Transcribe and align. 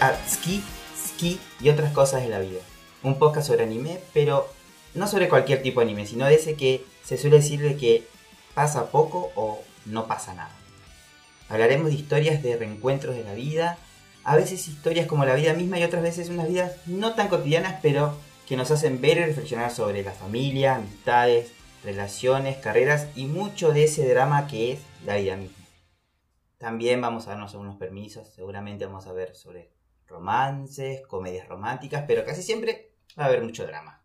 A 0.00 0.16
Ski, 0.28 0.64
Ski 0.96 1.38
y 1.60 1.68
otras 1.68 1.92
cosas 1.92 2.20
de 2.20 2.28
la 2.28 2.40
vida. 2.40 2.58
Un 3.04 3.20
podcast 3.20 3.46
sobre 3.46 3.62
anime, 3.62 4.00
pero 4.12 4.52
no 4.94 5.06
sobre 5.06 5.28
cualquier 5.28 5.62
tipo 5.62 5.78
de 5.78 5.86
anime, 5.86 6.06
sino 6.06 6.26
de 6.26 6.34
ese 6.34 6.56
que 6.56 6.84
se 7.04 7.16
suele 7.16 7.36
decir 7.36 7.60
de 7.62 7.76
que 7.76 8.04
pasa 8.52 8.90
poco 8.90 9.30
o 9.36 9.62
no 9.84 10.08
pasa 10.08 10.34
nada. 10.34 10.50
Hablaremos 11.48 11.86
de 11.86 11.94
historias 11.94 12.42
de 12.42 12.56
reencuentros 12.56 13.14
de 13.14 13.22
la 13.22 13.34
vida, 13.34 13.78
a 14.24 14.34
veces 14.34 14.66
historias 14.66 15.06
como 15.06 15.24
la 15.24 15.36
vida 15.36 15.54
misma 15.54 15.78
y 15.78 15.84
otras 15.84 16.02
veces 16.02 16.30
unas 16.30 16.48
vidas 16.48 16.72
no 16.86 17.14
tan 17.14 17.28
cotidianas, 17.28 17.78
pero 17.80 18.16
que 18.48 18.56
nos 18.56 18.72
hacen 18.72 19.00
ver 19.00 19.18
y 19.18 19.24
reflexionar 19.26 19.70
sobre 19.70 20.02
la 20.02 20.10
familia, 20.10 20.74
amistades, 20.74 21.52
relaciones, 21.84 22.56
carreras 22.56 23.06
y 23.14 23.26
mucho 23.26 23.70
de 23.70 23.84
ese 23.84 24.08
drama 24.08 24.48
que 24.48 24.72
es 24.72 24.80
la 25.04 25.14
vida 25.14 25.36
misma. 25.36 25.64
También 26.58 27.00
vamos 27.00 27.28
a 27.28 27.30
darnos 27.30 27.52
algunos 27.52 27.76
permisos, 27.76 28.26
seguramente 28.34 28.84
vamos 28.84 29.06
a 29.06 29.12
ver 29.12 29.36
sobre 29.36 29.75
romances, 30.06 31.02
comedias 31.06 31.48
románticas, 31.48 32.04
pero 32.06 32.24
casi 32.24 32.42
siempre 32.42 32.92
va 33.18 33.24
a 33.24 33.26
haber 33.26 33.42
mucho 33.42 33.66
drama. 33.66 34.04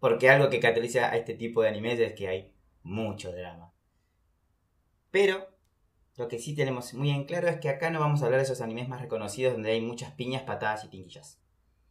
Porque 0.00 0.30
algo 0.30 0.50
que 0.50 0.60
cataliza 0.60 1.10
a 1.10 1.16
este 1.16 1.34
tipo 1.34 1.62
de 1.62 1.68
animes 1.68 1.98
es 1.98 2.12
que 2.14 2.28
hay 2.28 2.54
mucho 2.82 3.32
drama. 3.32 3.72
Pero 5.10 5.48
lo 6.16 6.28
que 6.28 6.38
sí 6.38 6.54
tenemos 6.54 6.94
muy 6.94 7.10
en 7.10 7.24
claro 7.24 7.48
es 7.48 7.58
que 7.58 7.68
acá 7.68 7.90
no 7.90 8.00
vamos 8.00 8.22
a 8.22 8.26
hablar 8.26 8.40
de 8.40 8.44
esos 8.44 8.60
animes 8.60 8.88
más 8.88 9.00
reconocidos 9.00 9.54
donde 9.54 9.72
hay 9.72 9.80
muchas 9.80 10.12
piñas, 10.12 10.42
patadas 10.42 10.84
y 10.84 10.88
tinquillas. 10.88 11.40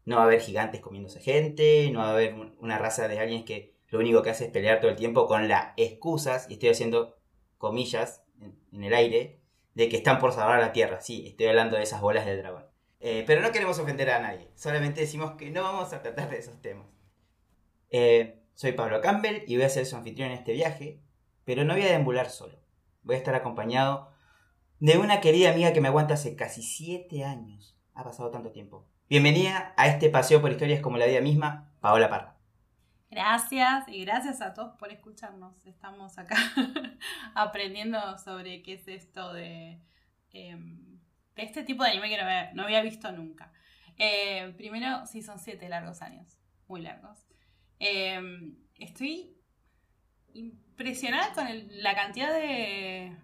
No 0.06 0.18
va 0.18 0.24
a 0.24 0.26
haber 0.26 0.42
gigantes 0.42 0.82
comiéndose 0.82 1.20
gente, 1.20 1.90
no 1.92 2.00
va 2.00 2.10
a 2.10 2.14
haber 2.14 2.36
una 2.60 2.78
raza 2.78 3.08
de 3.08 3.20
aliens 3.20 3.46
que 3.46 3.76
lo 3.90 4.00
único 4.00 4.22
que 4.22 4.30
hace 4.30 4.46
es 4.46 4.52
pelear 4.52 4.80
todo 4.80 4.92
el 4.92 4.98
tiempo 4.98 5.28
con 5.28 5.48
las 5.48 5.74
excusas, 5.78 6.50
y 6.50 6.54
estoy 6.54 6.70
haciendo 6.70 7.18
comillas 7.58 8.24
en 8.72 8.84
el 8.84 8.94
aire, 8.94 9.40
de 9.74 9.90
que 9.90 9.98
están 9.98 10.20
por 10.20 10.34
salvar 10.34 10.60
la 10.60 10.74
Tierra. 10.74 11.02
Sí, 11.02 11.26
estoy 11.28 11.48
hablando 11.48 11.78
de 11.78 11.84
esas 11.84 12.02
bolas 12.02 12.26
del 12.26 12.40
dragón. 12.40 12.66
Eh, 13.00 13.24
pero 13.28 13.42
no 13.42 13.52
queremos 13.52 13.78
ofender 13.80 14.10
a 14.10 14.20
nadie, 14.20 14.50
solamente 14.56 15.02
decimos 15.02 15.34
que 15.34 15.52
no 15.52 15.64
vamos 15.64 15.94
a 15.94 16.02
tratar 16.02 16.30
de 16.30 16.40
esos 16.40 16.62
temas. 16.62 16.88
Eh, 17.90 18.44
soy 18.54 18.72
Pablo 18.72 19.02
Campbell 19.02 19.44
y 19.48 19.56
voy 19.56 19.66
a 19.66 19.70
ser 19.70 19.86
su 19.86 19.96
anfitrión 19.96 20.32
en 20.32 20.38
este 20.38 20.54
viaje, 20.54 21.00
pero 21.46 21.64
no 21.64 21.74
voy 21.74 21.84
a 21.84 21.88
deambular 21.88 22.30
solo. 22.30 22.60
Voy 23.04 23.16
a 23.16 23.20
estar 23.20 23.36
acompañado 23.36 24.12
de 24.80 24.98
una 24.98 25.22
querida 25.22 25.52
amiga 25.52 25.74
que 25.74 25.82
me 25.82 25.88
aguanta 25.88 26.16
hace 26.16 26.36
casi 26.36 26.64
7 26.64 27.24
años. 27.24 27.78
Ha 27.94 28.04
pasado 28.04 28.32
tanto 28.32 28.52
tiempo. 28.52 28.88
Bienvenida 29.10 29.74
a 29.78 29.88
este 29.88 30.10
paseo 30.10 30.42
por 30.42 30.52
historias 30.52 30.82
como 30.82 30.98
la 30.98 31.06
vida 31.06 31.22
misma, 31.22 31.72
Paola 31.80 32.10
Parra. 32.10 32.38
Gracias 33.10 33.88
y 33.88 34.04
gracias 34.04 34.42
a 34.42 34.54
todos 34.54 34.76
por 34.78 34.92
escucharnos. 34.92 35.56
Estamos 35.66 36.18
acá 36.18 36.36
aprendiendo 37.36 38.18
sobre 38.18 38.62
qué 38.64 38.74
es 38.74 38.88
esto 38.88 39.34
de, 39.34 39.80
em, 40.32 40.97
este 41.38 41.64
tipo 41.64 41.84
de 41.84 41.92
anime 41.92 42.10
que 42.10 42.18
no 42.54 42.64
había, 42.64 42.82
visto 42.82 43.12
nunca. 43.12 43.52
Eh, 43.98 44.54
primero, 44.58 45.06
sí, 45.06 45.22
son 45.22 45.40
siete 45.40 45.70
largos 45.70 46.02
años, 46.02 46.38
muy 46.68 46.82
largos. 46.82 47.28
Em, 47.80 48.56
estoy 48.76 49.36
impresionada 50.34 51.34
con 51.34 51.46
la 51.82 51.96
cantidad 51.96 52.34
de, 52.34 53.18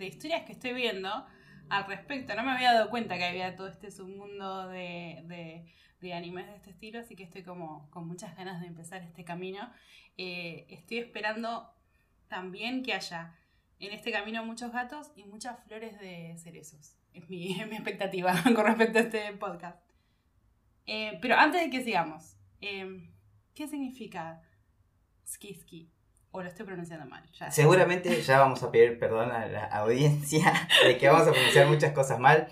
historias 0.00 0.42
que 0.44 0.52
estoy 0.52 0.72
viendo 0.72 1.26
al 1.68 1.86
respecto. 1.86 2.34
No 2.34 2.44
me 2.44 2.52
había 2.52 2.72
dado 2.72 2.90
cuenta 2.90 3.16
que 3.16 3.24
había 3.24 3.56
todo 3.56 3.68
este 3.68 3.90
submundo 3.90 4.68
de 4.68 5.64
de 6.00 6.12
animes 6.12 6.46
de 6.46 6.56
este 6.56 6.70
estilo, 6.70 7.00
así 7.00 7.16
que 7.16 7.24
estoy 7.24 7.42
como 7.42 7.88
con 7.90 8.06
muchas 8.06 8.36
ganas 8.36 8.60
de 8.60 8.66
empezar 8.66 9.02
este 9.02 9.24
camino. 9.24 9.70
Eh, 10.16 10.66
estoy 10.68 10.98
esperando 10.98 11.72
también 12.28 12.82
que 12.82 12.92
haya 12.92 13.34
en 13.78 13.92
este 13.92 14.12
camino 14.12 14.44
muchos 14.44 14.72
gatos 14.72 15.12
y 15.16 15.24
muchas 15.24 15.62
flores 15.64 15.98
de 15.98 16.36
cerezos. 16.38 16.96
Es 17.16 17.30
mi, 17.30 17.58
expectativa 17.60 18.34
con 18.54 18.64
respecto 18.64 18.98
a 18.98 19.02
este 19.02 19.32
podcast. 19.32 19.78
Eh, 20.86 21.18
pero 21.20 21.36
antes 21.36 21.62
de 21.62 21.70
que 21.70 21.82
sigamos, 21.82 22.36
eh, 22.60 23.10
¿qué 23.54 23.66
significa 23.66 24.42
ski 25.26 25.54
ski? 25.54 25.90
O 26.30 26.42
lo 26.42 26.48
estoy 26.48 26.66
pronunciando 26.66 27.06
mal. 27.06 27.24
Seguramente 27.50 28.20
ya 28.20 28.40
vamos 28.40 28.62
a 28.62 28.70
pedir 28.70 28.98
perdón 28.98 29.32
a 29.32 29.46
la 29.46 29.64
audiencia 29.64 30.68
de 30.86 30.98
que 30.98 31.08
vamos 31.08 31.26
a 31.26 31.32
pronunciar 31.32 31.66
muchas 31.66 31.92
cosas 31.92 32.20
mal 32.20 32.48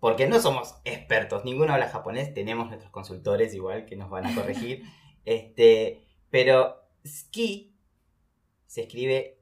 porque 0.00 0.26
no 0.26 0.40
somos 0.40 0.76
expertos, 0.84 1.44
ninguno 1.44 1.74
habla 1.74 1.88
japonés, 1.88 2.32
tenemos 2.32 2.68
nuestros 2.68 2.90
consultores 2.90 3.54
igual 3.54 3.84
que 3.84 3.96
nos 3.96 4.10
van 4.10 4.26
a 4.26 4.34
corregir. 4.34 4.82
este, 5.26 6.02
pero 6.30 6.88
ski 7.04 7.76
se 8.66 8.82
escribe 8.82 9.38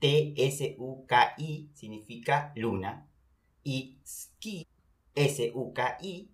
T-S-U-K-I, 0.00 1.70
significa 1.74 2.52
luna. 2.56 3.09
Y 3.72 4.00
ski, 4.04 4.66
S-U-K-I, 5.14 6.28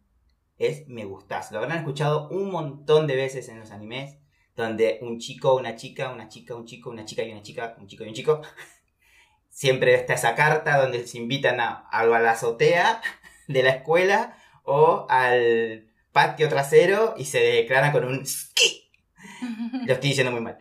es 0.56 0.88
me 0.88 1.04
gustas. 1.04 1.52
Lo 1.52 1.58
habrán 1.58 1.76
escuchado 1.76 2.30
un 2.30 2.50
montón 2.50 3.06
de 3.06 3.14
veces 3.14 3.50
en 3.50 3.60
los 3.60 3.72
animes, 3.72 4.16
donde 4.56 5.00
un 5.02 5.18
chico, 5.18 5.54
una 5.54 5.76
chica, 5.76 6.10
una 6.10 6.30
chica, 6.30 6.54
un 6.54 6.64
chico, 6.64 6.88
una 6.88 7.04
chica 7.04 7.24
y 7.24 7.32
una 7.32 7.42
chica, 7.42 7.76
un 7.78 7.88
chico 7.88 8.04
y 8.04 8.08
un 8.08 8.14
chico. 8.14 8.40
Siempre 9.50 9.92
está 9.96 10.14
esa 10.14 10.34
carta 10.34 10.78
donde 10.78 11.06
se 11.06 11.18
invitan 11.18 11.60
a, 11.60 11.86
a 11.90 12.06
la 12.06 12.30
azotea 12.30 13.02
de 13.48 13.62
la 13.62 13.70
escuela 13.72 14.38
o 14.62 15.06
al 15.10 15.90
patio 16.12 16.48
trasero 16.48 17.16
y 17.18 17.26
se 17.26 17.40
declaran 17.40 17.92
con 17.92 18.04
un 18.04 18.24
ski. 18.24 18.88
Lo 19.84 19.92
estoy 19.92 20.08
diciendo 20.08 20.32
muy 20.32 20.40
mal. 20.40 20.56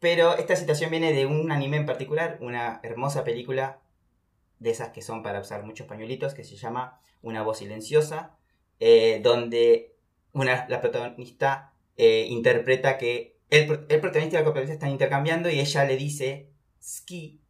Pero 0.00 0.34
esta 0.38 0.56
situación 0.56 0.90
viene 0.90 1.12
de 1.12 1.26
un 1.26 1.52
anime 1.52 1.76
en 1.76 1.84
particular, 1.84 2.38
una 2.40 2.80
hermosa 2.82 3.22
película 3.22 3.83
de 4.58 4.70
esas 4.70 4.90
que 4.90 5.02
son 5.02 5.22
para 5.22 5.40
usar 5.40 5.64
muchos 5.64 5.86
pañuelitos, 5.86 6.34
que 6.34 6.44
se 6.44 6.56
llama 6.56 7.00
Una 7.22 7.42
voz 7.42 7.58
silenciosa, 7.58 8.36
eh, 8.80 9.20
donde 9.22 9.94
una, 10.32 10.66
la 10.68 10.80
protagonista 10.80 11.72
eh, 11.96 12.26
interpreta 12.28 12.98
que 12.98 13.36
el, 13.50 13.86
el, 13.88 14.00
protagonista 14.00 14.36
y 14.36 14.40
la 14.40 14.44
protagonista 14.44 14.74
están 14.74 14.90
intercambiando 14.90 15.48
y 15.50 15.60
ella 15.60 15.84
le 15.84 15.96
dice 15.96 16.50
ski 16.82 17.40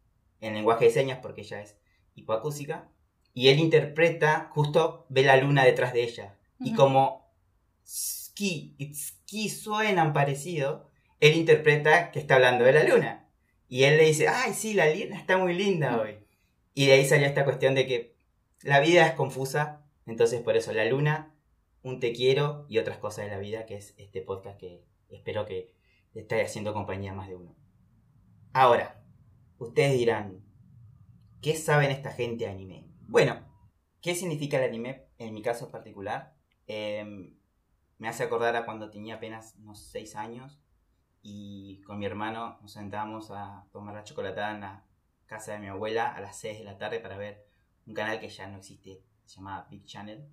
en 0.41 0.55
lenguaje 0.55 0.87
de 0.87 0.91
señas 0.91 1.19
porque 1.23 1.41
ella 1.41 1.63
es 1.63 1.77
hipoacústica 2.15 2.89
y 3.35 3.49
él 3.49 3.59
interpreta, 3.59 4.49
justo 4.53 5.07
ve 5.09 5.25
la 5.25 5.37
luna 5.37 5.65
detrás 5.65 5.93
de 5.93 6.05
ella. 6.05 6.37
Y 6.61 6.73
como 6.75 7.29
ski 7.85 8.77
y 8.79 8.95
ski 8.95 9.49
suenan 9.49 10.13
parecido, 10.13 10.89
él 11.19 11.37
interpreta 11.37 12.13
que 12.13 12.21
está 12.21 12.37
hablando 12.37 12.65
de 12.65 12.73
la 12.73 12.85
luna. 12.85 13.29
Y 13.69 13.85
él 13.85 13.97
le 13.97 14.05
dice, 14.05 14.29
ay, 14.29 14.55
sí, 14.55 14.73
la 14.73 14.89
luna 14.95 15.19
está 15.19 15.37
muy 15.37 15.53
linda 15.53 16.01
hoy. 16.01 16.24
Y 16.75 16.87
de 16.87 16.95
ahí 16.95 17.05
salió 17.05 17.27
esta 17.27 17.45
cuestión 17.45 17.75
de 17.75 17.87
que 17.87 18.17
la 18.62 18.81
vida 18.81 19.07
es 19.07 19.15
confusa, 19.15 19.87
entonces 20.07 20.43
por 20.43 20.57
eso 20.57 20.73
la 20.73 20.85
luna, 20.85 21.35
un 21.83 22.01
te 22.01 22.12
quiero 22.12 22.67
y 22.69 22.79
otras 22.79 22.99
cosas 22.99 23.27
de 23.27 23.31
la 23.31 23.39
vida, 23.39 23.65
que 23.65 23.77
es 23.77 23.95
este 23.97 24.23
podcast 24.23 24.59
que 24.59 24.85
espero 25.09 25.47
que 25.47 25.73
esté 26.15 26.43
haciendo 26.43 26.75
compañía 26.75 27.15
más 27.15 27.29
de 27.29 27.37
uno. 27.37 27.55
Ahora, 28.53 29.03
ustedes 29.59 29.93
dirán, 29.93 30.44
¿qué 31.41 31.56
saben 31.56 31.91
esta 31.91 32.11
gente 32.11 32.49
anime? 32.49 32.88
Bueno, 33.03 33.44
¿qué 34.00 34.15
significa 34.15 34.59
el 34.59 34.65
anime 34.65 35.06
en 35.19 35.35
mi 35.35 35.43
caso 35.43 35.71
particular? 35.71 36.35
Em, 36.67 37.37
me 37.99 38.09
hace 38.09 38.25
acordar 38.25 38.56
a 38.56 38.65
cuando 38.65 38.91
tenía 38.91 39.17
apenas 39.17 39.55
unos 39.59 39.81
6 39.91 40.17
años 40.17 40.61
y 41.23 41.82
con 41.82 41.99
mi 41.99 42.06
hermano 42.06 42.59
nos 42.61 42.73
sentábamos 42.73 43.31
a 43.31 43.67
tomar 43.73 43.94
la 43.94 44.05
chocolatada 44.05 44.55
en 44.55 44.61
la 44.61 44.85
casa 45.26 45.53
de 45.53 45.59
mi 45.59 45.69
abuela 45.69 46.15
a 46.15 46.21
las 46.21 46.38
6 46.38 46.59
de 46.59 46.65
la 46.65 46.79
tarde 46.79 47.00
para 47.00 47.17
ver 47.17 47.47
un 47.87 47.94
canal 47.94 48.21
que 48.21 48.29
ya 48.29 48.47
no 48.49 48.59
existe, 48.59 49.03
se 49.25 49.37
llamaba 49.37 49.67
Big 49.71 49.85
Channel, 49.85 50.26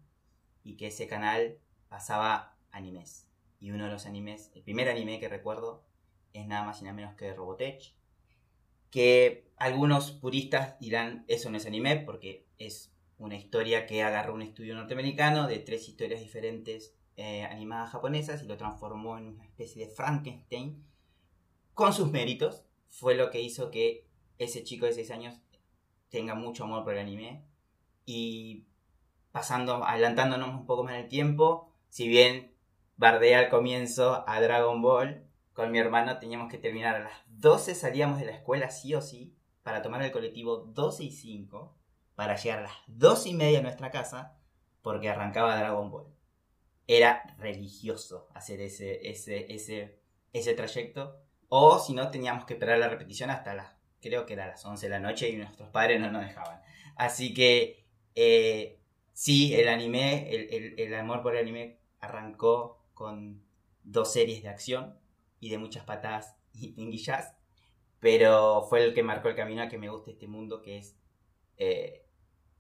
y 0.64 0.78
que 0.78 0.88
ese 0.88 1.08
canal 1.08 1.58
pasaba 1.90 2.56
animes. 2.72 3.28
Y 3.60 3.72
uno 3.72 3.86
de 3.86 3.92
los 3.92 4.06
animes, 4.06 4.52
el 4.56 4.64
primer 4.64 4.90
anime 4.90 5.20
que 5.20 5.30
recuerdo, 5.30 5.84
es 6.34 6.48
nada 6.48 6.66
más 6.66 6.82
y 6.82 6.86
nada 6.86 6.96
menos 6.96 7.16
que 7.16 7.34
Robotech, 7.34 7.94
que 8.90 9.50
algunos 9.58 10.12
puristas 10.12 10.78
dirán 10.80 11.26
eso 11.28 11.50
no 11.50 11.58
es 11.58 11.66
anime 11.66 11.98
porque 11.98 12.48
es 12.58 12.94
una 13.18 13.36
historia 13.36 13.86
que 13.86 14.04
agarró 14.04 14.34
un 14.34 14.42
estudio 14.42 14.76
norteamericano 14.76 15.48
de 15.48 15.60
tres 15.60 15.88
historias 15.88 16.20
diferentes 16.20 16.96
eh, 17.18 17.44
animadas 17.44 17.92
japonesas 17.92 18.42
y 18.44 18.48
lo 18.48 18.58
transformó 18.58 19.18
en 19.18 19.28
una 19.28 19.46
especie 19.46 19.86
de 19.86 19.94
Frankenstein 19.94 20.84
con 21.74 21.94
sus 21.94 22.12
méritos. 22.12 22.64
Fue 22.90 23.16
lo 23.16 23.30
que 23.30 23.42
hizo 23.42 23.72
que 23.72 24.08
ese 24.44 24.64
chico 24.64 24.86
de 24.86 24.94
6 24.94 25.12
años 25.12 25.42
tenga 26.10 26.36
mucho 26.36 26.64
amor 26.64 26.84
por 26.84 26.94
el 26.94 27.00
anime 27.00 27.44
y 28.06 28.66
pasando, 29.32 29.84
adelantándonos 29.86 30.50
un 30.50 30.66
poco 30.66 30.84
más 30.84 30.94
en 30.94 31.02
el 31.02 31.08
tiempo, 31.08 31.72
si 31.90 32.08
bien 32.08 32.54
bardea 32.98 33.40
al 33.40 33.50
comienzo 33.50 34.24
a 34.28 34.42
Dragon 34.42 34.82
Ball, 34.82 35.26
con 35.54 35.72
mi 35.72 35.80
hermano 35.80 36.20
teníamos 36.20 36.52
que 36.52 36.58
terminar 36.58 36.96
a 36.96 37.00
las 37.00 37.14
12, 37.28 37.76
salíamos 37.76 38.20
de 38.20 38.26
la 38.26 38.32
escuela 38.34 38.70
sí 38.70 38.94
o 38.96 39.02
sí, 39.02 39.36
para 39.64 39.82
tomar 39.82 40.02
el 40.02 40.12
colectivo 40.12 40.58
12 40.58 41.04
y 41.04 41.12
5, 41.12 41.78
para 42.16 42.36
llegar 42.36 42.60
a 42.60 42.64
las 42.64 42.74
2 42.88 43.28
y 43.28 43.34
media 43.34 43.60
a 43.60 43.64
nuestra 43.64 43.92
casa, 43.92 44.38
porque 44.82 45.10
arrancaba 45.10 45.56
Dragon 45.56 45.92
Ball. 45.92 46.08
Era 46.88 47.24
religioso 47.38 48.28
hacer 48.34 48.60
ese, 48.60 49.08
ese, 49.10 49.54
ese, 49.54 50.00
ese 50.34 50.54
trayecto, 50.56 51.22
o 51.48 51.80
si 51.80 51.94
no, 51.94 52.10
teníamos 52.10 52.46
que 52.46 52.54
esperar 52.54 52.80
la 52.80 52.90
repetición 52.90 53.30
hasta 53.30 53.54
las, 53.54 53.81
creo 54.02 54.26
que 54.26 54.34
era 54.34 54.48
las 54.48 54.66
11 54.66 54.86
de 54.86 54.90
la 54.90 55.00
noche 55.00 55.30
y 55.30 55.38
nuestros 55.38 55.70
padres 55.70 56.00
no 56.00 56.12
nos 56.12 56.26
dejaban. 56.26 56.62
Así 56.96 57.34
que, 57.34 57.86
eh, 58.16 58.80
sí, 59.14 59.54
el 59.56 59.70
anime, 59.70 60.30
el, 60.34 60.80
el, 60.80 60.94
amor 60.96 61.22
por 61.22 61.36
el 61.36 61.42
anime 61.42 61.78
arrancó 62.00 62.84
con 62.94 63.42
dos 63.84 64.12
series 64.12 64.44
de 64.44 64.50
acción 64.50 64.98
y 65.40 65.50
de 65.50 65.58
muchas 65.58 65.86
patadas 65.86 66.36
y 66.54 66.70
pinguillas, 66.70 67.36
pero 68.00 68.64
fue 68.70 68.84
el 68.84 68.94
que 68.94 69.04
marcó 69.04 69.30
el 69.30 69.36
camino 69.36 69.62
a 69.62 69.70
que 69.70 69.78
me 69.78 69.90
guste 69.90 70.12
este 70.12 70.28
mundo 70.28 70.62
que 70.62 70.78
es 70.78 70.98
eh, 71.58 72.06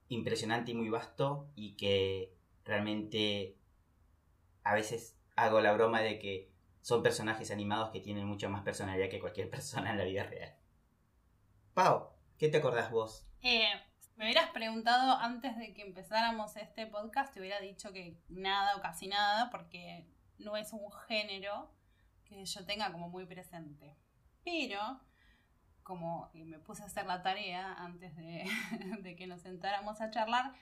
impresionante 0.10 0.72
y 0.72 0.76
muy 0.76 0.90
vasto 0.90 1.48
y 1.56 1.76
que 1.76 2.34
realmente 2.66 3.58
a 4.64 4.76
veces 4.76 5.18
hago 5.36 5.62
la 5.62 5.74
broma 5.74 6.02
de 6.02 6.20
que 6.20 6.52
son 6.82 7.04
personajes 7.04 7.52
animados 7.52 7.92
que 7.92 8.00
tienen 8.00 8.26
mucha 8.26 8.50
más 8.50 8.64
personalidad 8.64 9.10
que 9.10 9.20
cualquier 9.20 9.50
persona 9.52 9.92
en 9.92 9.98
la 9.98 10.04
vida 10.04 10.24
real. 10.24 10.56
Pau, 11.74 12.10
¿qué 12.38 12.50
te 12.50 12.58
acordás 12.58 12.92
vos? 12.92 13.26
Eh, 13.42 13.70
me 14.18 14.26
hubieras 14.26 14.50
preguntado 14.50 15.18
antes 15.18 15.58
de 15.58 15.74
que 15.74 15.84
empezáramos 15.84 16.58
este 16.58 16.86
podcast, 16.86 17.34
te 17.34 17.40
hubiera 17.40 17.62
dicho 17.62 17.94
que 17.94 18.18
nada 18.28 18.76
o 18.76 18.82
casi 18.82 19.08
nada, 19.08 19.50
porque 19.50 20.06
no 20.38 20.58
es 20.58 20.74
un 20.74 20.92
género 21.08 21.72
que 22.26 22.44
yo 22.44 22.66
tenga 22.66 22.92
como 22.92 23.08
muy 23.08 23.26
presente. 23.26 23.96
Pero, 24.44 25.00
como 25.84 26.30
me 26.34 26.60
puse 26.60 26.84
a 26.84 26.88
hacer 26.88 27.06
la 27.06 27.22
tarea 27.22 27.74
antes 27.74 28.16
de, 28.18 29.16
que 29.16 29.28
nos 29.28 29.42
sentáramos 29.42 30.02
a 30.02 30.12
charlar, 30.12 30.54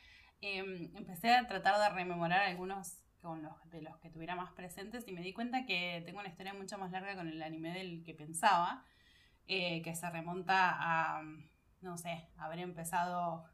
em, 0.42 0.96
empecé 0.96 1.36
a 1.36 1.48
tratar 1.48 1.80
de 1.80 1.90
rememorar 1.90 2.44
algunos 2.44 3.00
con 3.20 3.42
los, 3.42 3.70
de 3.72 3.82
los 3.82 3.98
que 3.98 4.12
tuviera 4.12 4.36
más 4.36 4.52
presentes 4.52 5.08
y 5.08 5.12
me 5.12 5.22
di 5.22 5.34
cuenta 5.34 5.66
que 5.66 6.04
tengo 6.06 6.20
una 6.20 6.30
historia 6.30 6.54
mucho 6.54 6.78
más 6.78 6.92
larga 6.92 7.16
con 7.16 7.28
el 7.28 7.42
anime 7.42 7.74
del 7.74 8.04
que 8.04 8.14
pensaba, 8.14 8.86
eh, 9.52 9.82
que 9.82 9.96
se 9.96 10.08
remonta 10.12 10.78
a, 10.80 11.24
no 11.82 11.98
sé, 11.98 12.30
haber 12.38 12.60
empezado 12.60 13.46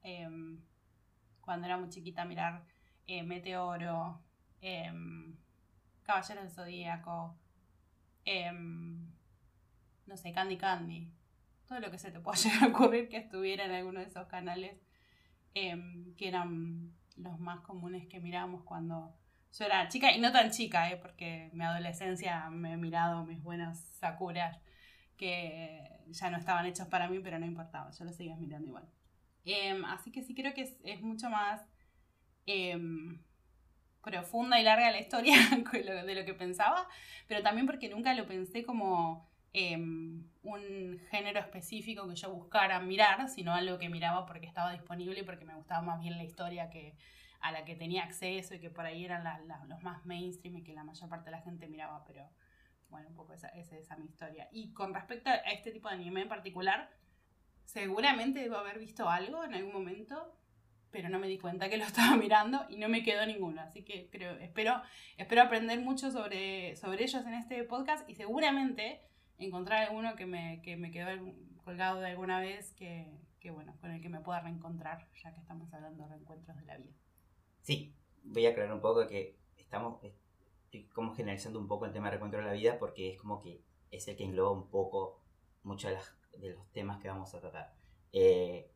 em, 0.00 0.60
cuando 1.40 1.66
era 1.66 1.76
muy 1.76 1.88
chiquita 1.88 2.22
a 2.22 2.24
mirar 2.24 2.64
eh, 3.08 3.24
Meteoro, 3.24 4.22
em, 4.60 5.36
Caballero 6.04 6.42
del 6.42 6.52
Zodíaco, 6.52 7.36
em, 8.24 9.10
no 10.06 10.16
sé, 10.16 10.32
Candy 10.32 10.56
Candy, 10.56 11.12
todo 11.66 11.80
lo 11.80 11.90
que 11.90 11.98
se 11.98 12.12
te 12.12 12.20
pueda 12.20 12.38
llegar 12.42 12.62
a 12.62 12.68
ocurrir 12.68 13.08
que 13.08 13.16
estuviera 13.16 13.64
en 13.64 13.72
alguno 13.72 13.98
de 13.98 14.06
esos 14.06 14.28
canales 14.28 14.78
que 15.52 16.28
eran 16.28 16.92
los 17.16 17.40
más 17.40 17.60
comunes 17.62 18.06
que 18.06 18.20
mirábamos 18.20 18.62
cuando 18.62 19.16
yo 19.52 19.64
era 19.64 19.88
chica, 19.88 20.12
y 20.12 20.20
no 20.20 20.30
tan 20.30 20.52
chica, 20.52 20.92
¿eh? 20.92 20.96
porque 20.96 21.46
en 21.46 21.58
mi 21.58 21.64
adolescencia 21.64 22.48
me 22.50 22.74
he 22.74 22.76
mirado 22.76 23.24
mis 23.26 23.42
buenas 23.42 23.80
Sakuras 23.98 24.56
que 25.20 25.86
ya 26.06 26.30
no 26.30 26.38
estaban 26.38 26.64
hechos 26.64 26.88
para 26.88 27.06
mí, 27.06 27.18
pero 27.18 27.38
no 27.38 27.44
importaba, 27.44 27.90
yo 27.90 28.04
los 28.06 28.16
seguía 28.16 28.36
mirando 28.36 28.68
igual. 28.68 28.88
Em, 29.44 29.84
así 29.84 30.10
que 30.10 30.22
sí 30.22 30.34
creo 30.34 30.54
que 30.54 30.62
es, 30.62 31.02
mucho 31.02 31.28
más 31.28 31.60
em, 32.46 33.22
profunda 34.02 34.58
y 34.58 34.62
larga 34.62 34.90
la 34.90 34.98
historia 34.98 35.34
de 36.06 36.14
lo 36.14 36.24
que 36.24 36.32
pensaba, 36.32 36.88
pero 37.28 37.42
también 37.42 37.66
porque 37.66 37.90
nunca 37.90 38.14
lo 38.14 38.26
pensé 38.26 38.64
como 38.64 39.28
em, 39.52 40.24
un 40.42 40.98
género 41.10 41.38
específico 41.38 42.08
que 42.08 42.16
yo 42.16 42.32
buscara 42.32 42.80
mirar, 42.80 43.28
sino 43.28 43.52
algo 43.52 43.78
que 43.78 43.90
miraba 43.90 44.24
porque 44.24 44.46
estaba 44.46 44.72
disponible 44.72 45.20
y 45.20 45.24
porque 45.24 45.44
me 45.44 45.54
gustaba 45.54 45.82
más 45.82 46.00
bien 46.00 46.16
la 46.16 46.24
historia 46.24 46.70
que 46.70 46.96
a 47.40 47.52
la 47.52 47.66
que 47.66 47.74
tenía 47.74 48.04
acceso 48.04 48.54
y 48.54 48.60
que 48.60 48.70
por 48.70 48.86
ahí 48.86 49.04
eran 49.04 49.24
los 49.68 49.82
más 49.82 50.04
mainstream 50.06 50.56
y 50.56 50.62
que 50.62 50.72
la 50.72 50.84
mayor 50.84 51.08
parte 51.10 51.26
de 51.26 51.32
la 51.32 51.42
gente 51.42 51.68
miraba, 51.68 52.04
pero 52.04 52.26
bueno, 52.90 53.08
un 53.08 53.14
poco 53.14 53.32
esa, 53.32 53.48
esa 53.48 53.76
es 53.76 53.98
mi 53.98 54.06
historia. 54.06 54.48
Y 54.52 54.72
con 54.72 54.92
respecto 54.92 55.30
a 55.30 55.36
este 55.36 55.70
tipo 55.70 55.88
de 55.88 55.94
anime 55.94 56.22
en 56.22 56.28
particular, 56.28 56.90
seguramente 57.64 58.40
debo 58.40 58.56
haber 58.56 58.78
visto 58.78 59.08
algo 59.08 59.44
en 59.44 59.54
algún 59.54 59.72
momento, 59.72 60.36
pero 60.90 61.08
no 61.08 61.18
me 61.18 61.28
di 61.28 61.38
cuenta 61.38 61.68
que 61.68 61.76
lo 61.76 61.84
estaba 61.86 62.16
mirando 62.16 62.66
y 62.68 62.76
no 62.76 62.88
me 62.88 63.02
quedó 63.02 63.24
ninguno. 63.26 63.62
Así 63.62 63.84
que 63.84 64.08
creo, 64.10 64.32
espero, 64.38 64.82
espero 65.16 65.42
aprender 65.42 65.80
mucho 65.80 66.10
sobre, 66.10 66.76
sobre 66.76 67.04
ellos 67.04 67.24
en 67.26 67.34
este 67.34 67.62
podcast 67.64 68.08
y 68.08 68.14
seguramente 68.14 69.00
encontrar 69.38 69.84
alguno 69.84 70.16
que 70.16 70.26
me, 70.26 70.60
que 70.62 70.76
me 70.76 70.90
quedó 70.90 71.08
colgado 71.64 72.00
de 72.00 72.08
alguna 72.08 72.40
vez 72.40 72.72
que, 72.74 73.06
que, 73.38 73.50
bueno, 73.50 73.76
con 73.80 73.90
el 73.90 74.02
que 74.02 74.08
me 74.08 74.20
pueda 74.20 74.40
reencontrar, 74.40 75.08
ya 75.22 75.32
que 75.32 75.40
estamos 75.40 75.72
hablando 75.72 76.02
de 76.02 76.08
reencuentros 76.10 76.56
de 76.56 76.64
la 76.64 76.76
vida. 76.76 76.92
Sí, 77.60 77.94
voy 78.24 78.46
a 78.46 78.50
aclarar 78.50 78.74
un 78.74 78.80
poco 78.80 79.06
que 79.06 79.36
estamos 79.56 80.00
como 80.92 81.14
generalizando 81.14 81.58
un 81.58 81.68
poco 81.68 81.86
el 81.86 81.92
tema 81.92 82.06
de 82.06 82.12
reencuentro 82.12 82.40
de 82.40 82.46
la 82.46 82.52
vida 82.52 82.78
porque 82.78 83.10
es 83.10 83.18
como 83.18 83.40
que 83.40 83.62
es 83.90 84.06
el 84.08 84.16
que 84.16 84.24
engloba 84.24 84.50
un 84.52 84.68
poco 84.68 85.20
muchos 85.62 85.92
de, 86.38 86.50
los 86.50 86.70
temas 86.72 87.00
que 87.00 87.08
vamos 87.08 87.34
a 87.34 87.40
tratar. 87.40 87.74
Eh, 88.12 88.70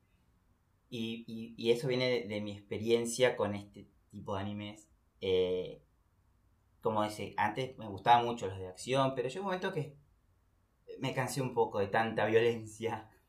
y, 0.90 1.54
y, 1.56 1.70
eso 1.72 1.88
viene 1.88 2.24
de, 2.26 2.40
mi 2.40 2.52
experiencia 2.52 3.36
con 3.36 3.54
este 3.54 3.88
tipo 4.10 4.36
de 4.36 4.42
animes. 4.42 4.88
Eh, 5.20 5.82
como 6.80 7.02
dice, 7.02 7.34
antes 7.36 7.76
me 7.78 7.88
gustaban 7.88 8.24
mucho 8.24 8.46
los 8.46 8.58
de 8.58 8.68
acción, 8.68 9.14
pero 9.16 9.28
llegó 9.28 9.40
un 9.40 9.46
momento 9.46 9.72
que 9.72 9.96
me 11.00 11.14
cansé 11.14 11.40
un 11.42 11.54
poco 11.54 11.78
de 11.78 11.88
tanta 11.88 12.26
violencia. 12.26 13.10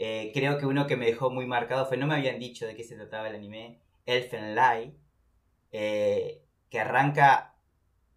Eh, 0.00 0.30
creo 0.32 0.58
que 0.58 0.66
uno 0.66 0.86
que 0.86 0.96
me 0.96 1.06
dejó 1.06 1.28
muy 1.28 1.44
marcado 1.44 1.84
fue, 1.84 1.96
no 1.96 2.06
me 2.06 2.14
habían 2.14 2.38
dicho 2.38 2.64
de 2.64 2.76
qué 2.76 2.84
se 2.84 2.94
trataba 2.94 3.28
el 3.28 3.34
anime, 3.34 3.80
Elfen 4.06 4.54
Light, 4.54 4.94
eh, 5.72 6.44
que 6.70 6.78
arranca 6.78 7.57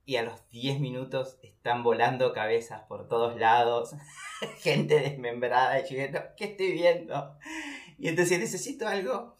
y 0.06 0.15
a 0.15 0.24
los 0.24 0.48
10 0.50 0.80
minutos 0.80 1.38
están 1.42 1.83
volando 1.83 2.34
cabezas 2.34 2.84
por 2.88 3.08
todos 3.08 3.39
lados, 3.39 3.96
gente 4.60 5.00
desmembrada 5.00 5.79
y 5.79 5.84
yo, 5.84 6.20
¿qué 6.36 6.46
estoy 6.46 6.72
viendo? 6.72 7.38
Y 7.98 8.08
entonces 8.08 8.39
necesito 8.39 8.88
algo 8.88 9.36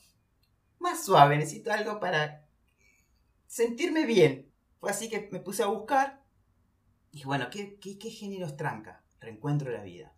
más 0.80 1.04
suave, 1.04 1.38
necesito 1.38 1.72
algo 1.72 2.00
para 2.00 2.46
sentirme 3.48 4.06
bien. 4.06 4.52
Fue 4.80 4.92
así 4.92 5.10
que 5.10 5.30
me 5.32 5.40
puse 5.40 5.64
a 5.64 5.68
buscar 5.68 6.24
y 7.12 7.24
bueno, 7.24 7.50
¿qué, 7.50 7.78
qué, 7.80 7.98
qué 7.98 8.10
géneros 8.10 8.56
tranca? 8.56 9.04
Reencuentro 9.20 9.72
la 9.72 9.84
vida. 9.84 10.14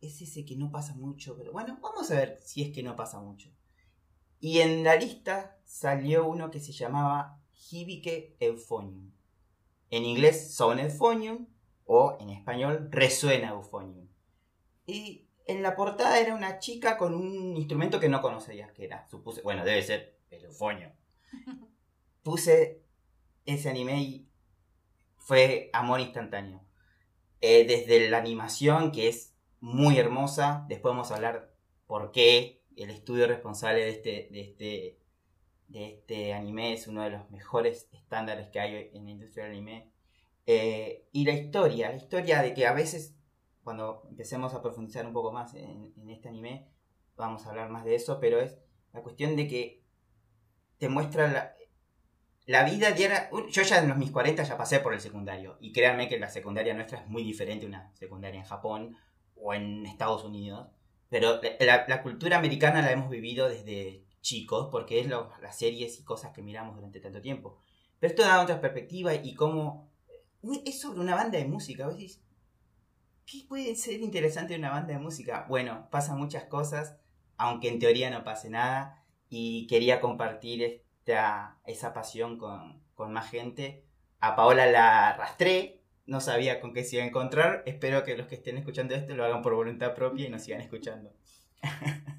Es 0.00 0.22
ese 0.22 0.44
que 0.44 0.56
no 0.56 0.70
pasa 0.70 0.94
mucho, 0.94 1.36
pero 1.36 1.52
bueno, 1.52 1.78
vamos 1.82 2.10
a 2.10 2.14
ver 2.14 2.38
si 2.42 2.62
es 2.62 2.72
que 2.72 2.82
no 2.82 2.96
pasa 2.96 3.20
mucho. 3.20 3.50
Y 4.40 4.60
en 4.60 4.84
la 4.84 4.96
lista 4.96 5.58
salió 5.64 6.26
uno 6.26 6.50
que 6.50 6.60
se 6.60 6.72
llamaba 6.72 7.40
Hibike 7.70 8.36
Euphonium. 8.40 9.17
En 9.90 10.04
inglés 10.04 10.54
Son 10.54 10.78
Euphonium 10.78 11.46
o 11.84 12.16
en 12.20 12.30
español 12.30 12.88
Resuena 12.90 13.50
Euphonium. 13.50 14.08
Y 14.86 15.28
en 15.46 15.62
la 15.62 15.74
portada 15.74 16.20
era 16.20 16.34
una 16.34 16.58
chica 16.58 16.96
con 16.96 17.14
un 17.14 17.56
instrumento 17.56 17.98
que 17.98 18.08
no 18.08 18.20
conocía 18.20 18.72
que 18.74 18.84
era. 18.84 19.06
Supuse, 19.08 19.42
bueno, 19.42 19.64
debe 19.64 19.82
ser 19.82 20.18
el 20.30 20.44
eufonio. 20.44 20.92
Puse 22.22 22.82
ese 23.46 23.70
anime 23.70 24.00
y 24.02 24.28
fue 25.16 25.70
amor 25.72 26.00
instantáneo. 26.00 26.62
Eh, 27.40 27.66
desde 27.66 28.10
la 28.10 28.18
animación, 28.18 28.92
que 28.92 29.08
es 29.08 29.34
muy 29.60 29.98
hermosa, 29.98 30.66
después 30.68 30.92
vamos 30.92 31.10
a 31.10 31.16
hablar 31.16 31.54
por 31.86 32.12
qué 32.12 32.62
el 32.76 32.90
estudio 32.90 33.26
responsable 33.26 33.84
de 33.84 33.90
este, 33.90 34.28
de 34.30 34.40
este, 34.40 34.98
de 35.68 35.94
este 35.94 36.32
anime 36.32 36.72
es 36.72 36.88
uno 36.88 37.02
de 37.02 37.10
los 37.10 37.30
mejores 37.30 37.88
estándares 37.92 38.48
que 38.48 38.60
hay 38.60 38.90
en 38.92 39.04
la 39.04 39.10
industria 39.10 39.46
anime. 39.46 39.92
Eh, 40.46 41.06
y 41.12 41.24
la 41.24 41.32
historia, 41.32 41.90
la 41.90 41.96
historia 41.96 42.42
de 42.42 42.54
que 42.54 42.66
a 42.66 42.72
veces, 42.72 43.14
cuando 43.62 44.02
empecemos 44.08 44.54
a 44.54 44.62
profundizar 44.62 45.06
un 45.06 45.12
poco 45.12 45.30
más 45.30 45.54
en, 45.54 45.92
este 46.08 46.28
anime, 46.28 46.68
vamos 47.16 47.44
a 47.44 47.50
hablar 47.50 47.68
más 47.68 47.84
de 47.84 47.94
eso, 47.94 48.18
pero 48.18 48.40
es 48.40 48.58
la 48.92 49.02
cuestión 49.02 49.36
de 49.36 49.46
que 49.46 49.82
te 50.78 50.88
muestra 50.88 51.28
la, 51.28 51.54
la 52.46 52.64
vida 52.64 52.92
diaria. 52.92 53.28
Yo 53.50 53.62
ya 53.62 53.78
en 53.78 53.88
los 53.88 53.98
mis 53.98 54.10
40 54.10 54.42
ya 54.42 54.56
pasé 54.56 54.80
por 54.80 54.94
el 54.94 55.00
secundario, 55.00 55.58
y 55.60 55.72
créanme 55.72 56.08
que 56.08 56.18
la 56.18 56.30
secundaria 56.30 56.72
nuestra 56.72 57.00
es 57.00 57.06
muy 57.08 57.22
diferente 57.22 57.66
a 57.66 57.68
una 57.68 57.94
secundaria 57.94 58.40
en 58.40 58.46
Japón 58.46 58.96
o 59.36 59.52
en 59.52 59.84
Estados 59.84 60.24
Unidos. 60.24 60.68
Pero 61.10 61.40
la, 61.60 62.02
cultura 62.02 62.38
americana 62.38 62.82
la 62.82 62.92
hemos 62.92 63.10
vivido 63.10 63.48
desde 63.48 64.04
chicos, 64.28 64.68
porque 64.70 65.00
es 65.00 65.06
las 65.06 65.58
series 65.58 65.98
y 65.98 66.04
cosas 66.04 66.32
que 66.32 66.42
miramos 66.42 66.76
durante 66.76 67.00
tanto 67.00 67.22
tiempo. 67.22 67.58
Pero 67.98 68.10
esto 68.10 68.22
da 68.22 68.42
otra 68.42 68.60
perspectiva 68.60 69.14
y 69.14 69.34
cómo... 69.34 69.88
Es 70.66 70.82
sobre 70.82 71.00
una 71.00 71.14
banda 71.14 71.38
de 71.38 71.46
música, 71.46 71.86
¿ves? 71.86 71.96
decís, 71.96 72.20
¿qué 73.24 73.44
puede 73.48 73.74
ser 73.74 74.00
interesante 74.00 74.52
de 74.52 74.58
una 74.58 74.70
banda 74.70 74.92
de 74.92 75.00
música? 75.00 75.46
Bueno, 75.48 75.88
pasan 75.90 76.18
muchas 76.18 76.44
cosas, 76.44 76.96
aunque 77.38 77.68
en 77.68 77.78
teoría 77.78 78.10
no 78.10 78.22
pase 78.22 78.50
nada, 78.50 79.02
y 79.30 79.66
quería 79.66 80.00
compartir 80.00 80.62
esta, 80.62 81.58
esa 81.64 81.94
pasión 81.94 82.36
con, 82.36 82.82
con 82.94 83.12
más 83.12 83.30
gente. 83.30 83.82
A 84.20 84.36
Paola 84.36 84.66
la 84.66 85.08
arrastré, 85.08 85.80
no 86.04 86.20
sabía 86.20 86.60
con 86.60 86.74
qué 86.74 86.84
se 86.84 86.96
iba 86.96 87.04
a 87.04 87.08
encontrar. 87.08 87.62
Espero 87.64 88.04
que 88.04 88.16
los 88.16 88.26
que 88.26 88.34
estén 88.34 88.58
escuchando 88.58 88.94
esto 88.94 89.14
lo 89.14 89.24
hagan 89.24 89.40
por 89.40 89.54
voluntad 89.54 89.94
propia 89.94 90.26
y 90.26 90.30
nos 90.30 90.42
sigan 90.42 90.60
escuchando. 90.60 91.12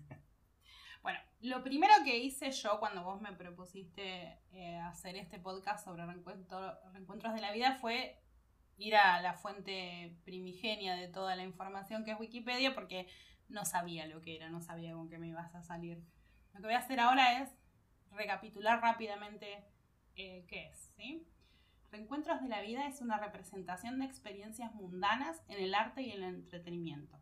lo 1.42 1.64
primero 1.64 1.94
que 2.04 2.18
hice 2.18 2.52
yo 2.52 2.80
cuando 2.80 3.04
vos 3.04 3.22
me 3.22 3.32
propusiste 3.34 4.40
eh, 4.52 4.78
hacer 4.80 5.16
este 5.16 5.40
podcast 5.40 5.86
sobre 5.86 6.06
reencuentros 6.06 7.34
de 7.34 7.42
la 7.42 7.52
vida 7.52 7.78
fue 7.80 8.22
ir 8.78 8.96
a 8.96 9.22
la 9.22 9.34
fuente 9.34 10.18
primigenia 10.24 10.96
de 10.96 11.08
toda 11.08 11.36
la 11.36 11.44
información 11.44 12.04
que 12.04 12.12
es 12.12 12.20
Wikipedia 12.20 12.74
porque 12.74 13.08
no 13.48 13.66
sabía 13.66 14.06
lo 14.06 14.22
que 14.22 14.36
era, 14.36 14.50
no 14.50 14.62
sabía 14.62 14.94
con 14.94 15.10
qué 15.10 15.18
me 15.18 15.28
ibas 15.28 15.54
a 15.56 15.64
salir. 15.64 16.04
Lo 16.54 16.60
que 16.60 16.68
voy 16.68 16.76
a 16.76 16.80
hacer 16.80 17.00
ahora 17.00 17.42
es 17.42 17.50
recapitular 18.12 18.82
rápidamente 18.82 19.66
eh, 20.16 20.46
qué 20.48 20.68
es. 20.68 20.92
¿sí? 20.98 21.26
Reencuentros 21.92 22.42
de 22.42 22.50
la 22.50 22.62
vida 22.62 22.86
es 22.88 23.02
una 23.02 23.18
representación 23.18 24.00
de 24.00 24.06
experiencias 24.06 24.74
mundanas 24.76 25.42
en 25.48 25.64
el 25.64 25.74
arte 25.74 26.02
y 26.02 26.12
el 26.12 26.24
entretenimiento. 26.24 27.18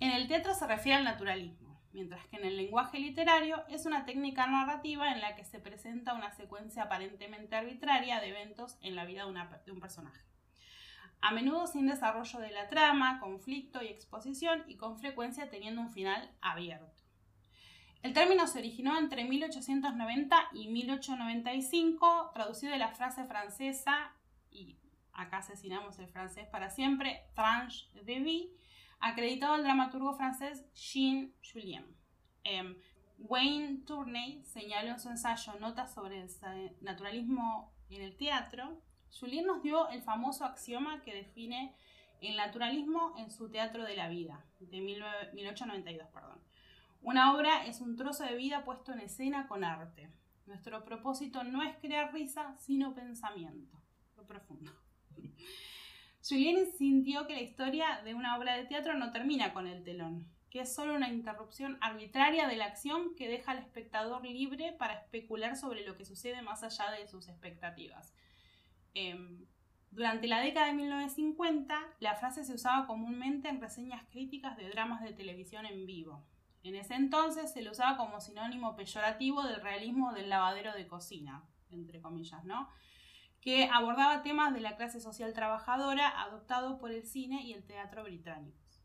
En 0.00 0.12
el 0.12 0.28
teatro 0.28 0.54
se 0.54 0.66
refiere 0.66 0.98
al 0.98 1.04
naturalismo, 1.04 1.67
mientras 1.98 2.24
que 2.28 2.36
en 2.36 2.44
el 2.44 2.56
lenguaje 2.56 3.00
literario 3.00 3.64
es 3.66 3.84
una 3.84 4.04
técnica 4.04 4.46
narrativa 4.46 5.10
en 5.10 5.20
la 5.20 5.34
que 5.34 5.44
se 5.44 5.58
presenta 5.58 6.14
una 6.14 6.30
secuencia 6.30 6.84
aparentemente 6.84 7.56
arbitraria 7.56 8.20
de 8.20 8.28
eventos 8.28 8.78
en 8.82 8.94
la 8.94 9.04
vida 9.04 9.26
de, 9.26 9.72
un 9.72 9.80
personaje. 9.80 10.22
A 11.20 11.32
menudo 11.32 11.66
sin 11.66 11.88
desarrollo 11.88 12.38
de 12.38 12.52
la 12.52 12.68
trama, 12.68 13.18
conflicto 13.18 13.82
y 13.82 13.88
exposición 13.88 14.62
y 14.68 14.76
con 14.76 14.96
frecuencia 14.96 15.50
teniendo 15.50 15.80
un 15.80 15.90
final 15.90 16.30
abierto. 16.40 17.02
El 18.02 18.12
término 18.12 18.46
se 18.46 18.60
originó 18.60 18.96
entre 18.96 19.24
1890 19.24 20.50
y 20.52 20.68
1895, 20.68 22.30
traducido 22.32 22.72
de 22.72 22.78
la 22.78 22.92
frase 22.92 23.24
francesa, 23.24 24.12
y 24.52 24.78
acá 25.14 25.38
asesinamos 25.38 25.98
el 25.98 26.06
francés 26.06 26.46
para 26.46 26.70
siempre, 26.70 27.24
tranche 27.34 27.88
de 28.04 28.20
vie, 28.20 28.52
acreditado 29.00 29.54
al 29.54 29.62
dramaturgo 29.62 30.14
francés 30.14 30.64
Jean 30.74 31.32
Julien. 31.42 31.96
Em, 32.44 32.76
Wayne 33.18 33.78
Tourney 33.84 34.44
señaló 34.44 34.90
en 34.90 35.00
su 35.00 35.08
ensayo 35.08 35.54
Notas 35.58 35.92
sobre 35.92 36.22
el 36.22 36.28
naturalismo 36.80 37.72
en 37.90 38.02
el 38.02 38.16
teatro. 38.16 38.80
Julien 39.10 39.46
nos 39.46 39.62
dio 39.62 39.88
el 39.88 40.02
famoso 40.02 40.44
axioma 40.44 41.02
que 41.02 41.14
define 41.14 41.74
el 42.20 42.36
naturalismo 42.36 43.14
en 43.18 43.30
su 43.30 43.50
teatro 43.50 43.84
de 43.84 43.96
la 43.96 44.08
vida, 44.08 44.44
de 44.60 44.80
1892. 44.80 46.08
Perdón. 46.12 46.40
Una 47.02 47.34
obra 47.34 47.64
es 47.66 47.80
un 47.80 47.96
trozo 47.96 48.24
de 48.24 48.34
vida 48.34 48.64
puesto 48.64 48.92
en 48.92 49.00
escena 49.00 49.46
con 49.46 49.64
arte. 49.64 50.12
Nuestro 50.46 50.84
propósito 50.84 51.44
no 51.44 51.62
es 51.62 51.76
crear 51.76 52.12
risa, 52.12 52.56
sino 52.58 52.94
pensamiento. 52.94 53.80
Lo 54.16 54.26
profundo. 54.26 54.72
Julien 56.28 56.70
sintió 56.76 57.26
que 57.26 57.34
la 57.34 57.40
historia 57.40 58.02
de 58.04 58.14
una 58.14 58.36
obra 58.36 58.56
de 58.56 58.66
teatro 58.66 58.94
no 58.94 59.12
termina 59.12 59.54
con 59.54 59.66
el 59.66 59.82
telón, 59.82 60.26
que 60.50 60.60
es 60.60 60.74
solo 60.74 60.94
una 60.94 61.08
interrupción 61.08 61.78
arbitraria 61.80 62.46
de 62.46 62.56
la 62.56 62.66
acción 62.66 63.14
que 63.16 63.28
deja 63.28 63.52
al 63.52 63.58
espectador 63.58 64.26
libre 64.26 64.74
para 64.78 64.94
especular 64.94 65.56
sobre 65.56 65.86
lo 65.86 65.96
que 65.96 66.04
sucede 66.04 66.42
más 66.42 66.62
allá 66.62 66.90
de 66.90 67.08
sus 67.08 67.28
expectativas. 67.28 68.12
Em, 68.92 69.46
durante 69.90 70.26
la 70.26 70.40
década 70.40 70.66
de 70.66 70.74
1950, 70.74 71.78
la 72.00 72.16
frase 72.16 72.44
se 72.44 72.52
usaba 72.52 72.86
comúnmente 72.86 73.48
en 73.48 73.60
reseñas 73.60 74.04
críticas 74.10 74.56
de 74.58 74.68
dramas 74.68 75.02
de 75.02 75.12
televisión 75.12 75.64
en 75.64 75.86
vivo. 75.86 76.26
En 76.62 76.74
ese 76.74 76.94
entonces 76.94 77.52
se 77.52 77.62
lo 77.62 77.70
usaba 77.70 77.96
como 77.96 78.20
sinónimo 78.20 78.76
peyorativo 78.76 79.44
del 79.44 79.62
realismo 79.62 80.12
del 80.12 80.28
lavadero 80.28 80.74
de 80.74 80.86
cocina, 80.86 81.42
entre 81.70 82.02
comillas, 82.02 82.44
¿no? 82.44 82.68
Que 83.48 83.64
abordaba 83.72 84.22
temas 84.22 84.52
de 84.52 84.60
la 84.60 84.76
clase 84.76 85.00
social 85.00 85.32
trabajadora 85.32 86.20
adoptado 86.20 86.78
por 86.78 86.92
el 86.92 87.06
cine 87.06 87.40
y 87.44 87.54
el 87.54 87.64
teatro 87.64 88.04
británicos. 88.04 88.82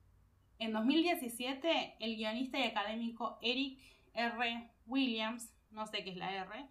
En 0.58 0.72
2017, 0.72 1.98
el 2.00 2.15
guionista 2.15 2.58
y 2.58 2.63
académico 2.63 3.39
Eric 3.41 3.82
R. 4.13 4.72
Williams, 4.86 5.53
no 5.70 5.86
sé 5.86 6.05
qué 6.05 6.12
es 6.12 6.15
la 6.15 6.32
R, 6.32 6.70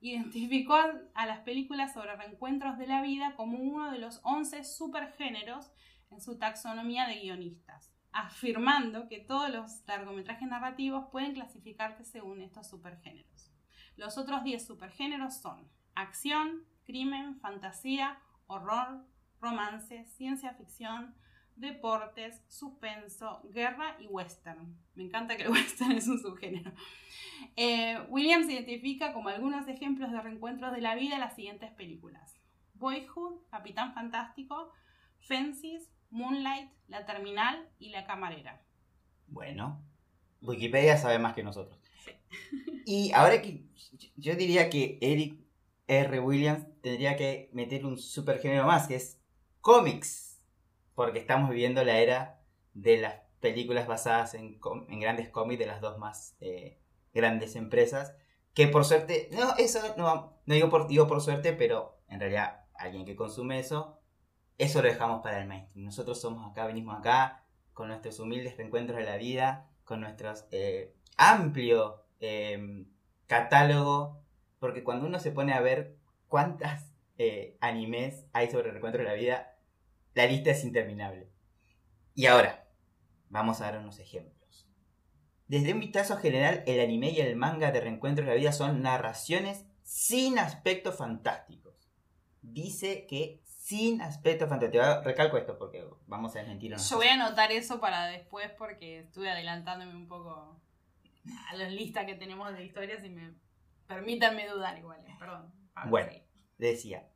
identificó 0.00 0.74
a 1.12 1.26
las 1.26 1.40
películas 1.40 1.92
sobre 1.92 2.16
reencuentros 2.16 2.78
de 2.78 2.86
la 2.86 3.02
vida 3.02 3.36
como 3.36 3.58
uno 3.58 3.90
de 3.90 3.98
los 3.98 4.20
11 4.22 4.64
supergéneros 4.64 5.70
en 6.10 6.22
su 6.22 6.38
taxonomía 6.38 7.06
de 7.06 7.20
guionistas, 7.20 7.92
afirmando 8.10 9.06
que 9.06 9.18
todos 9.18 9.50
los 9.50 9.86
largometrajes 9.86 10.48
narrativos 10.48 11.08
pueden 11.12 11.34
clasificarse 11.34 12.06
según 12.06 12.40
estos 12.40 12.70
supergéneros. 12.70 13.52
Los 13.96 14.16
otros 14.16 14.44
10 14.44 14.66
supergéneros 14.66 15.36
son 15.42 15.68
acción, 15.94 16.64
crimen, 16.84 17.38
fantasía, 17.40 18.18
horror, 18.46 19.04
romance, 19.40 20.04
ciencia 20.06 20.54
ficción, 20.54 21.14
deportes, 21.56 22.42
suspenso, 22.48 23.42
guerra 23.52 23.96
y 24.00 24.06
western. 24.06 24.76
Me 24.94 25.04
encanta 25.04 25.36
que 25.36 25.44
el 25.44 25.50
western 25.52 25.92
es 25.92 26.08
un 26.08 26.20
subgénero. 26.20 26.72
Eh, 27.56 27.98
Williams 28.08 28.48
identifica 28.48 29.12
como 29.12 29.28
algunos 29.28 29.68
ejemplos 29.68 30.10
de 30.10 30.20
reencuentros 30.20 30.72
de 30.72 30.80
la 30.80 30.94
vida 30.94 31.18
las 31.18 31.34
siguientes 31.34 31.70
películas. 31.72 32.40
Boyhood, 32.74 33.40
Capitán 33.50 33.94
Fantástico, 33.94 34.72
Fences, 35.20 35.90
Moonlight, 36.10 36.70
La 36.88 37.06
Terminal 37.06 37.68
y 37.78 37.90
La 37.90 38.04
Camarera. 38.06 38.62
Bueno, 39.26 39.82
Wikipedia 40.42 40.96
sabe 40.96 41.18
más 41.18 41.34
que 41.34 41.42
nosotros. 41.42 41.78
Sí. 42.04 42.12
Y 42.84 43.12
ahora 43.12 43.40
que 43.40 43.64
yo 44.16 44.34
diría 44.34 44.68
que 44.68 44.98
Eric 45.00 45.43
R. 45.86 46.20
Williams 46.20 46.66
tendría 46.80 47.16
que 47.16 47.50
meter 47.52 47.84
un 47.84 47.98
supergénero 47.98 48.66
más, 48.66 48.86
que 48.86 48.96
es 48.96 49.20
cómics. 49.60 50.42
Porque 50.94 51.18
estamos 51.18 51.50
viviendo 51.50 51.84
la 51.84 51.98
era 51.98 52.40
de 52.72 52.98
las 52.98 53.14
películas 53.40 53.86
basadas 53.86 54.34
en, 54.34 54.58
grandes 55.00 55.28
cómics 55.28 55.58
de 55.58 55.66
las 55.66 55.80
dos 55.80 55.98
más 55.98 56.36
eh, 56.40 56.80
grandes 57.12 57.56
empresas. 57.56 58.14
Que 58.54 58.68
por 58.68 58.84
suerte, 58.84 59.28
no, 59.32 59.56
eso 59.56 59.80
no, 59.96 60.38
no 60.46 60.54
digo, 60.54 60.70
por, 60.70 60.86
digo 60.86 61.06
por 61.06 61.20
suerte, 61.20 61.52
pero 61.52 61.98
en 62.08 62.20
realidad 62.20 62.64
alguien 62.74 63.04
que 63.04 63.16
consume 63.16 63.58
eso, 63.58 63.98
eso 64.58 64.80
lo 64.80 64.88
dejamos 64.88 65.22
para 65.22 65.40
el 65.40 65.48
mainstream. 65.48 65.84
Nosotros 65.84 66.20
somos 66.20 66.48
acá, 66.48 66.66
venimos 66.66 66.96
acá 66.96 67.44
con 67.72 67.88
nuestros 67.88 68.20
humildes 68.20 68.56
reencuentros 68.56 68.98
de 68.98 69.04
la 69.04 69.16
vida, 69.16 69.68
con 69.84 70.00
nuestro 70.00 70.32
eh, 70.52 70.94
amplio 71.16 72.04
eh, 72.20 72.86
catálogo 73.26 74.23
porque 74.64 74.82
cuando 74.82 75.06
uno 75.06 75.18
se 75.18 75.30
pone 75.30 75.52
a 75.52 75.60
ver 75.60 75.94
cuántas 76.26 76.90
eh, 77.18 77.58
animes 77.60 78.24
hay 78.32 78.50
sobre 78.50 78.70
el 78.70 78.80
de 78.80 79.04
la 79.04 79.12
vida, 79.12 79.58
la 80.14 80.24
lista 80.24 80.52
es 80.52 80.64
interminable. 80.64 81.28
Y 82.14 82.24
ahora, 82.24 82.66
vamos 83.28 83.60
a 83.60 83.64
dar 83.64 83.78
unos 83.78 83.98
ejemplos. 83.98 84.66
Desde 85.48 85.74
un 85.74 85.80
vistazo 85.80 86.16
general, 86.16 86.62
el 86.66 86.80
anime 86.80 87.10
y 87.10 87.20
el 87.20 87.36
manga 87.36 87.72
de 87.72 87.82
Reencuentro 87.82 88.24
de 88.24 88.30
la 88.30 88.36
Vida 88.38 88.52
son 88.52 88.80
narraciones 88.80 89.66
sin 89.82 90.38
aspectos 90.38 90.96
fantásticos. 90.96 91.74
Dice 92.40 93.06
que 93.06 93.42
sin 93.44 94.00
aspectos 94.00 94.48
fantásticos. 94.48 95.04
Recalco 95.04 95.36
esto 95.36 95.58
porque 95.58 95.86
vamos 96.06 96.34
a 96.36 96.38
desmentir. 96.38 96.74
Yo 96.74 96.96
voy 96.96 97.08
a 97.08 97.22
anotar 97.22 97.52
eso 97.52 97.80
para 97.80 98.06
después 98.06 98.50
porque 98.56 99.00
estuve 99.00 99.30
adelantándome 99.30 99.94
un 99.94 100.08
poco 100.08 100.58
a 101.50 101.54
las 101.54 101.70
listas 101.70 102.06
que 102.06 102.14
tenemos 102.14 102.50
de 102.54 102.64
historias 102.64 103.04
y 103.04 103.10
me 103.10 103.44
Permítanme 103.86 104.48
dudar 104.48 104.78
igual, 104.78 105.00
eh, 105.06 105.16
perdón. 105.18 105.52
bueno, 105.88 106.12
decía. 106.58 107.08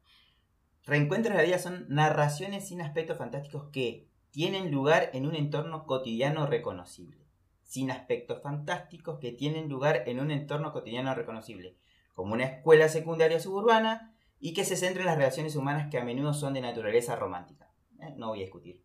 Reencuentros 0.84 1.34
de 1.34 1.42
la 1.42 1.46
vida 1.46 1.58
son 1.58 1.86
narraciones 1.88 2.68
sin 2.68 2.80
aspectos 2.80 3.18
fantásticos 3.18 3.70
que 3.70 4.08
tienen 4.30 4.70
lugar 4.70 5.10
en 5.12 5.26
un 5.26 5.34
entorno 5.34 5.86
cotidiano 5.86 6.46
reconocible. 6.46 7.26
Sin 7.62 7.90
aspectos 7.90 8.42
fantásticos 8.42 9.18
que 9.18 9.32
tienen 9.32 9.68
lugar 9.68 10.04
en 10.06 10.20
un 10.20 10.30
entorno 10.30 10.72
cotidiano 10.72 11.14
reconocible, 11.14 11.76
como 12.14 12.32
una 12.32 12.44
escuela 12.44 12.88
secundaria 12.88 13.40
suburbana 13.40 14.14
y 14.40 14.54
que 14.54 14.64
se 14.64 14.76
centra 14.76 15.02
en 15.02 15.06
las 15.06 15.18
relaciones 15.18 15.56
humanas 15.56 15.90
que 15.90 15.98
a 15.98 16.04
menudo 16.04 16.32
son 16.32 16.54
de 16.54 16.60
naturaleza 16.60 17.16
romántica. 17.16 17.70
Eh, 18.00 18.14
no 18.16 18.28
voy 18.28 18.40
a 18.40 18.42
discutir. 18.44 18.82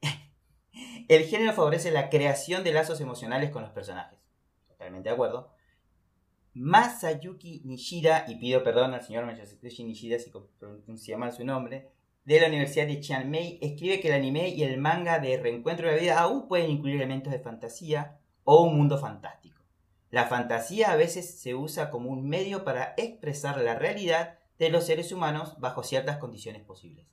El 1.08 1.24
género 1.24 1.52
favorece 1.52 1.90
la 1.90 2.08
creación 2.08 2.64
de 2.64 2.72
lazos 2.72 3.00
emocionales 3.00 3.50
con 3.50 3.62
los 3.62 3.72
personajes. 3.72 4.18
Totalmente 4.68 5.08
de 5.08 5.14
acuerdo. 5.14 5.52
Masayuki 6.54 7.62
Nishida, 7.64 8.24
y 8.28 8.36
pido 8.36 8.62
perdón 8.62 8.94
al 8.94 9.02
señor 9.02 9.24
Masayuki 9.24 9.84
Nishida 9.84 10.18
si 10.18 10.30
pronuncia 10.58 11.16
mal 11.16 11.32
su 11.32 11.44
nombre, 11.44 11.90
de 12.24 12.40
la 12.40 12.46
Universidad 12.46 12.86
de 12.86 13.00
Chiang 13.00 13.30
Mai, 13.30 13.58
escribe 13.60 14.00
que 14.00 14.08
el 14.08 14.14
anime 14.14 14.48
y 14.50 14.62
el 14.62 14.78
manga 14.78 15.18
de 15.18 15.36
Reencuentro 15.38 15.88
de 15.88 15.96
la 15.96 16.00
Vida 16.00 16.20
aún 16.20 16.46
pueden 16.46 16.70
incluir 16.70 16.96
elementos 16.96 17.32
de 17.32 17.40
fantasía 17.40 18.18
o 18.44 18.62
un 18.62 18.76
mundo 18.76 18.98
fantástico. 18.98 19.60
La 20.10 20.26
fantasía 20.26 20.92
a 20.92 20.96
veces 20.96 21.40
se 21.40 21.54
usa 21.54 21.90
como 21.90 22.10
un 22.10 22.28
medio 22.28 22.64
para 22.64 22.94
expresar 22.96 23.58
la 23.60 23.74
realidad 23.74 24.38
de 24.58 24.68
los 24.68 24.84
seres 24.84 25.10
humanos 25.10 25.58
bajo 25.58 25.82
ciertas 25.82 26.18
condiciones 26.18 26.62
posibles. 26.62 27.06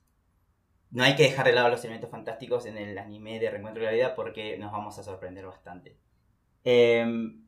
No 0.90 1.02
hay 1.02 1.16
que 1.16 1.22
dejar 1.22 1.46
de 1.46 1.52
lado 1.52 1.70
los 1.70 1.82
elementos 1.84 2.10
fantásticos 2.10 2.66
en 2.66 2.76
el 2.76 2.98
anime 2.98 3.40
de 3.40 3.50
Reencuentro 3.50 3.82
de 3.82 3.86
la 3.86 3.94
Vida 3.94 4.14
porque 4.14 4.58
nos 4.58 4.70
vamos 4.70 4.98
a 4.98 5.02
sorprender 5.02 5.46
bastante. 5.46 5.96
Em, 6.62 7.46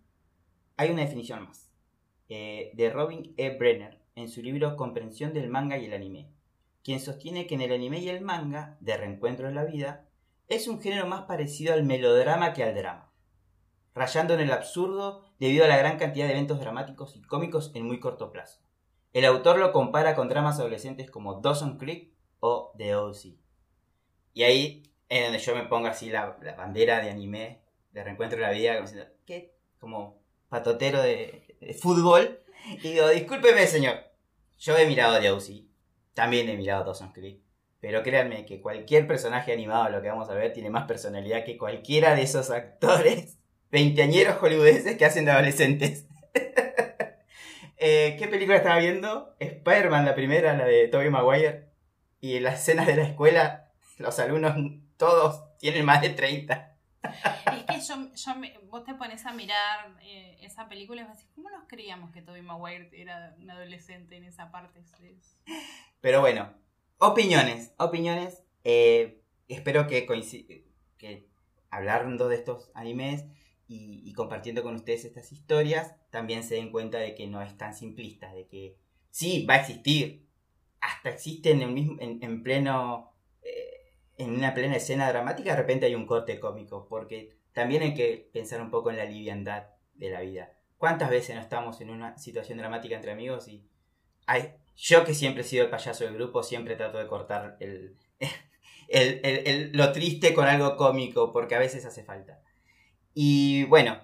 hay 0.77 0.91
una 0.91 1.03
definición 1.03 1.45
más. 1.45 1.72
Eh, 2.35 2.71
de 2.73 2.89
Robin 2.89 3.35
E. 3.37 3.51
Brenner 3.59 3.99
en 4.15 4.31
su 4.31 4.41
libro 4.41 4.75
Comprensión 4.75 5.35
del 5.35 5.51
manga 5.51 5.77
y 5.77 5.85
el 5.85 5.93
anime, 5.93 6.31
quien 6.83 6.99
sostiene 6.99 7.47
que 7.47 7.57
en 7.57 7.61
el 7.61 7.73
anime 7.73 7.99
y 7.99 8.09
el 8.09 8.23
manga, 8.23 8.79
de 8.81 8.97
reencuentro 8.97 9.49
en 9.49 9.55
la 9.55 9.67
vida, 9.67 10.09
es 10.49 10.67
un 10.67 10.81
género 10.81 11.07
más 11.07 11.25
parecido 11.25 11.75
al 11.75 11.85
melodrama 11.85 12.55
que 12.55 12.65
al 12.65 12.75
drama, 12.75 13.13
rayando 13.95 14.33
en 14.33 14.41
el 14.41 14.51
absurdo 14.51 15.27
debido 15.39 15.67
a 15.67 15.69
la 15.69 15.77
gran 15.77 15.99
cantidad 15.99 16.25
de 16.25 16.33
eventos 16.33 16.59
dramáticos 16.59 17.17
y 17.17 17.21
cómicos 17.21 17.71
en 17.75 17.87
muy 17.87 18.01
corto 18.01 18.33
plazo. 18.33 18.63
El 19.13 19.27
autor 19.27 19.59
lo 19.59 19.71
compara 19.71 20.15
con 20.15 20.31
dramas 20.31 20.59
adolescentes 20.59 21.11
como 21.11 21.43
Dawson 21.43 21.77
Creek 21.77 22.15
o 22.41 22.73
The 22.79 22.95
O.C. 22.95 23.37
Y 24.33 24.43
ahí 24.45 24.83
es 25.11 25.25
donde 25.25 25.39
yo 25.39 25.55
me 25.55 25.65
pongo 25.65 25.89
así 25.89 26.09
la, 26.09 26.39
bandera 26.57 27.03
de 27.03 27.11
anime, 27.11 27.61
de 27.91 28.03
reencuentro 28.03 28.39
en 28.39 28.43
la 28.43 28.53
vida, 28.53 28.79
como, 28.79 29.51
como 29.79 30.23
patotero 30.49 31.03
de, 31.03 31.52
fútbol, 31.81 32.41
y 32.83 32.93
digo, 32.93 33.09
discúlpeme, 33.09 33.67
señor. 33.67 33.97
Yo 34.59 34.77
he 34.77 34.87
mirado 34.87 35.37
O.C., 35.37 35.65
también 36.15 36.49
he 36.49 36.57
mirado 36.57 36.85
Dawson's 36.85 37.13
Creek. 37.13 37.41
Pero 37.81 38.03
créanme 38.03 38.45
que 38.47 38.61
cualquier 38.61 39.07
personaje 39.07 39.53
animado, 39.53 39.89
lo 39.89 40.03
que 40.03 40.09
vamos 40.09 40.29
a 40.31 40.35
ver, 40.35 40.53
tiene 40.53 40.71
más 40.71 40.87
personalidad 40.87 41.45
que 41.45 41.59
cualquiera 41.59 42.15
de 42.15 42.23
esos 42.23 42.51
actores 42.51 43.39
veinteañeros 43.71 44.37
hollywoodenses 44.37 44.97
que 44.97 45.05
hacen 45.05 45.25
de 45.25 45.33
adolescentes. 45.33 46.07
Eh, 47.85 48.15
¿Qué 48.17 48.29
película 48.29 48.59
estaba 48.59 48.79
viendo? 48.79 49.35
Spider-Man, 49.41 50.05
la 50.05 50.15
primera, 50.15 50.57
la 50.57 50.67
de 50.67 50.87
Tobey 50.87 51.11
Maguire. 51.11 51.65
Y 52.21 52.37
en 52.37 52.45
las 52.45 52.61
escenas 52.61 52.87
de 52.87 52.95
la 52.95 53.03
escuela, 53.03 53.73
los 53.99 54.21
alumnos 54.21 54.55
todos 54.97 55.43
tienen 55.59 55.85
más 55.85 56.01
de 56.01 56.11
30. 56.11 56.72
Es 57.03 57.65
que 57.65 57.81
yo, 57.81 58.15
yo 58.15 58.35
me- 58.37 58.59
vos 58.71 58.85
te 58.85 58.95
pones 58.95 59.27
a 59.27 59.33
mirar 59.33 59.97
eh, 60.03 60.39
esa 60.41 60.69
película 60.69 61.01
y 61.01 61.05
vas 61.05 61.13
a 61.13 61.17
decir, 61.17 61.31
¿cómo 61.35 61.51
nos 61.51 61.67
creíamos 61.67 62.13
que 62.13 62.23
Tobey 62.23 62.43
Maguire 62.43 62.91
era 62.93 63.35
un 63.39 63.51
adolescente 63.51 64.17
en 64.17 64.25
esa 64.25 64.51
parte? 64.51 64.83
Pero 66.01 66.21
bueno, 66.21 66.53
opiniones, 66.99 67.73
opiniones. 67.79 68.43
Eh, 68.65 69.23
espero 69.49 69.87
que, 69.87 70.07
que 70.99 71.29
hablando 71.71 72.29
de 72.29 72.37
estos 72.37 72.71
animes 72.75 73.25
y, 73.67 74.13
compartiendo 74.13 74.63
con 74.63 74.75
ustedes 74.75 75.05
estas 75.05 75.33
historias, 75.33 75.95
también 76.11 76.43
se 76.45 76.57
den 76.57 76.71
cuenta 76.71 76.99
de 76.99 77.15
que 77.15 77.27
no 77.27 77.41
es 77.41 77.57
tan 77.57 77.75
simplista, 77.75 78.33
de 78.33 78.47
que 78.47 78.77
sí, 79.11 79.47
va 79.47 79.55
a 79.55 79.61
existir. 79.61 80.29
Hasta 80.81 81.11
existe 81.11 81.51
en 81.51 82.43
pleno... 82.43 83.12
en 84.19 84.35
una 84.35 84.55
plena 84.55 84.77
escena 84.77 85.09
dramática, 85.09 85.51
de 85.51 85.57
repente 85.57 85.87
hay 85.87 85.95
un 85.95 86.07
corte 86.07 86.39
cómico, 86.41 86.87
porque 86.89 87.37
también 87.53 87.83
hay 87.83 87.95
que 87.95 88.29
pensar 88.33 88.61
un 88.61 88.71
poco 88.71 88.91
en 88.91 88.97
la 88.97 89.05
liviandad 89.05 89.65
de 89.95 90.11
la 90.11 90.21
vida. 90.21 90.53
¿Cuántas 90.79 91.11
veces 91.11 91.35
no 91.37 91.41
estamos 91.41 91.81
en 91.81 91.91
una 91.91 92.17
situación 92.19 92.59
dramática 92.59 92.95
entre 92.97 93.13
amigos 93.13 93.49
y 93.49 93.65
hay, 94.27 94.55
yo 94.77 95.05
que 95.05 95.15
siempre 95.15 95.43
he 95.43 95.47
sido 95.47 95.65
el 95.65 95.71
payaso 95.71 96.05
del 96.05 96.15
grupo, 96.15 96.43
siempre 96.43 96.77
trato 96.77 96.99
de 96.99 97.07
cortar 97.07 97.57
el- 97.61 97.97
el- 98.89 99.21
el- 99.25 99.73
lo 99.73 99.93
triste 99.93 100.35
con 100.35 100.47
algo 100.47 100.77
cómico, 100.77 101.33
porque 101.33 101.55
a 101.55 101.59
veces 101.59 101.85
hace 101.87 102.03
falta. 102.05 102.41
Y 103.15 103.65
bueno, 103.65 104.01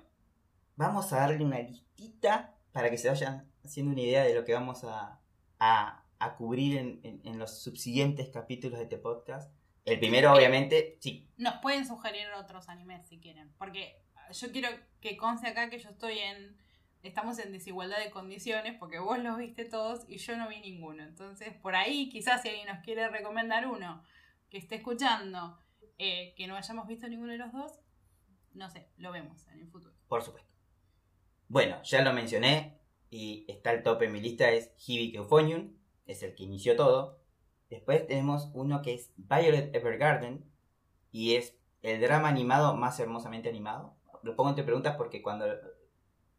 vamos 0.77 1.12
a 1.12 1.19
darle 1.21 1.45
una 1.45 1.59
listita 1.61 2.55
para 2.73 2.91
que 2.91 2.99
se 2.99 3.09
vayan 3.09 3.50
haciendo 3.65 3.93
una 3.93 4.03
idea 4.03 4.23
de 4.25 4.35
lo 4.35 4.45
que 4.45 4.55
vamos 4.55 4.85
a, 4.85 5.21
a- 5.59 6.05
a 6.21 6.37
cubrir 6.37 6.77
en, 6.79 7.00
en- 7.03 7.21
en 7.25 7.38
los 7.38 7.61
subsiguientes 7.62 8.29
capítulos 8.29 8.79
de 8.79 8.85
este 8.85 8.99
podcast. 8.99 9.50
El 9.88 9.99
primero, 9.99 10.33
obviamente, 10.33 10.99
sí, 11.00 11.26
Nos 11.37 11.57
pueden 11.57 11.87
sugerir 11.87 12.26
otros 12.37 12.68
animes 12.68 13.07
si 13.07 13.18
quieren. 13.18 13.51
Porque 13.59 14.03
yo 14.33 14.53
quiero 14.53 14.68
que 15.01 15.16
conste 15.16 15.48
acá 15.48 15.70
que 15.70 15.79
yo 15.79 15.90
estoy 15.90 16.18
en. 16.18 16.57
Estamos 17.03 17.38
en 17.38 17.53
desigualdad 17.53 17.98
de 17.98 18.11
condiciones 18.11 18.77
porque 18.79 18.98
vos 18.98 19.18
los 19.20 19.38
viste 19.38 19.64
todos 19.64 20.05
y 20.09 20.18
yo 20.18 20.37
no 20.37 20.48
vi 20.48 20.61
ninguno. 20.61 21.05
Entonces, 21.05 21.55
por 21.55 21.77
ahí, 21.77 22.09
quizás 22.11 22.42
si 22.42 22.48
alguien 22.48 22.66
nos 22.66 22.85
quiere 22.85 23.09
recomendar 23.09 23.66
uno 23.68 24.03
que 24.51 24.59
esté 24.59 24.74
escuchando, 24.74 25.59
eh, 25.98 26.35
que 26.37 26.46
no 26.48 26.57
hayamos 26.57 26.88
visto 26.88 27.09
ninguno 27.09 27.33
de 27.33 27.38
los 27.38 27.53
dos, 27.53 27.72
no 28.55 28.68
sé, 28.68 28.88
lo 28.96 29.12
vemos 29.12 29.46
en 29.48 29.61
el 29.61 29.68
futuro. 29.68 29.94
por 30.09 30.22
supuesto. 30.22 30.51
Bueno, 31.46 31.81
ya 31.83 32.03
lo 32.03 32.12
mencioné 32.12 32.79
y 33.11 33.46
está 33.48 33.70
el 33.72 33.83
top 33.83 34.03
en 34.03 34.12
mi 34.12 34.20
lista, 34.20 34.51
es 34.51 34.72
Hibiki 34.87 35.16
Euphonium, 35.16 35.77
es 36.05 36.22
el 36.22 36.35
que 36.35 36.42
inició 36.42 36.77
todo. 36.77 37.18
Después 37.70 38.07
tenemos 38.07 38.50
uno 38.54 38.83
que 38.83 38.94
es 38.94 39.12
Violet 39.16 39.74
Evergarden 39.74 40.44
y 41.12 41.35
es 41.35 41.54
el 41.83 42.00
drama 42.00 42.28
animado 42.28 42.74
más 42.76 42.98
hermosamente 42.98 43.48
animado. 43.48 43.94
Lo 44.22 44.35
pongo 44.37 44.50
entre 44.50 44.64
preguntas 44.64 44.96
porque 44.96 45.22
cuando 45.22 45.46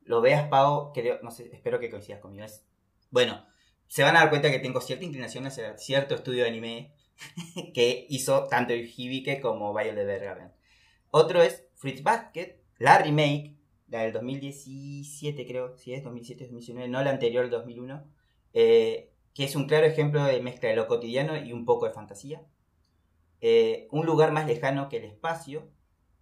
lo 0.03 0.21
veas, 0.21 0.47
Pau, 0.47 0.91
espero 0.95 1.79
que 1.79 1.89
coincidas 1.89 2.19
conmigo. 2.19 2.43
Es, 2.43 2.65
bueno, 3.11 3.45
se 3.87 4.03
van 4.03 4.15
a 4.15 4.21
dar 4.21 4.29
cuenta 4.29 4.51
que 4.51 4.59
tengo 4.59 4.81
cierta 4.81 5.05
inclinación 5.05 5.45
hacia 5.45 5.77
cierto 5.77 6.15
estudio 6.15 6.43
de 6.43 6.49
anime 6.49 6.93
que 7.73 8.05
hizo 8.09 8.45
tanto 8.47 8.73
Hibike 8.73 9.39
como 9.41 9.73
Violet 9.73 9.99
Evergarden. 9.99 10.51
Otro 11.11 11.41
es 11.41 11.65
Fruits 11.75 12.03
Basket, 12.03 12.59
la 12.77 12.99
remake, 12.99 13.55
la 13.87 14.01
del 14.01 14.13
2017 14.13 15.45
creo, 15.47 15.77
si 15.77 15.93
es 15.93 16.03
2007-2019, 16.03 16.87
no 16.87 17.03
la 17.03 17.09
anterior, 17.09 17.45
el 17.45 17.49
2001, 17.49 18.03
eh, 18.53 19.11
que 19.33 19.43
es 19.43 19.55
un 19.55 19.67
claro 19.67 19.85
ejemplo 19.85 20.23
de 20.23 20.41
mezcla 20.41 20.69
de 20.69 20.75
lo 20.75 20.87
cotidiano 20.87 21.37
y 21.37 21.53
un 21.53 21.65
poco 21.65 21.85
de 21.85 21.93
fantasía. 21.93 22.41
Eh, 23.41 23.87
un 23.91 24.05
lugar 24.05 24.31
más 24.31 24.47
lejano 24.47 24.89
que 24.89 24.97
el 24.97 25.05
espacio, 25.05 25.69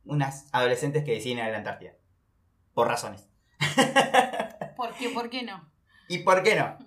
unas 0.06 0.48
adolescentes 0.54 1.04
que 1.04 1.14
deciden 1.14 1.40
ir 1.40 1.44
a 1.44 1.50
la 1.50 1.58
Antártida, 1.58 1.94
por 2.74 2.88
razones. 2.88 3.28
¿Por 4.78 4.94
qué? 4.94 5.10
¿Por 5.10 5.30
qué 5.30 5.44
no? 5.44 5.70
¿Y 6.08 6.20
por 6.20 6.44
qué 6.44 6.56
no? 6.56 6.78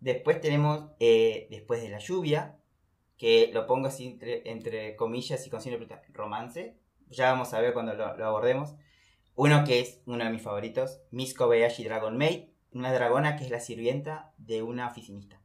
Después 0.00 0.40
tenemos 0.40 0.90
eh, 0.98 1.46
Después 1.50 1.82
de 1.82 1.90
la 1.90 1.98
lluvia, 1.98 2.56
que 3.16 3.50
lo 3.52 3.66
pongo 3.66 3.88
así 3.88 4.06
entre, 4.06 4.50
entre 4.50 4.96
comillas 4.96 5.46
y 5.46 5.50
con 5.50 5.60
romance. 6.12 6.76
Ya 7.08 7.30
vamos 7.30 7.52
a 7.52 7.60
ver 7.60 7.72
cuando 7.72 7.94
lo, 7.94 8.16
lo 8.16 8.26
abordemos. 8.26 8.74
Uno 9.34 9.64
que 9.64 9.80
es 9.80 10.00
uno 10.06 10.24
de 10.24 10.30
mis 10.30 10.42
favoritos, 10.42 11.00
Miss 11.10 11.34
Kobayashi 11.34 11.84
Dragon 11.84 12.16
Maid, 12.16 12.48
una 12.72 12.92
dragona 12.92 13.36
que 13.36 13.44
es 13.44 13.50
la 13.50 13.60
sirvienta 13.60 14.32
de 14.38 14.62
una 14.62 14.88
oficinista. 14.88 15.39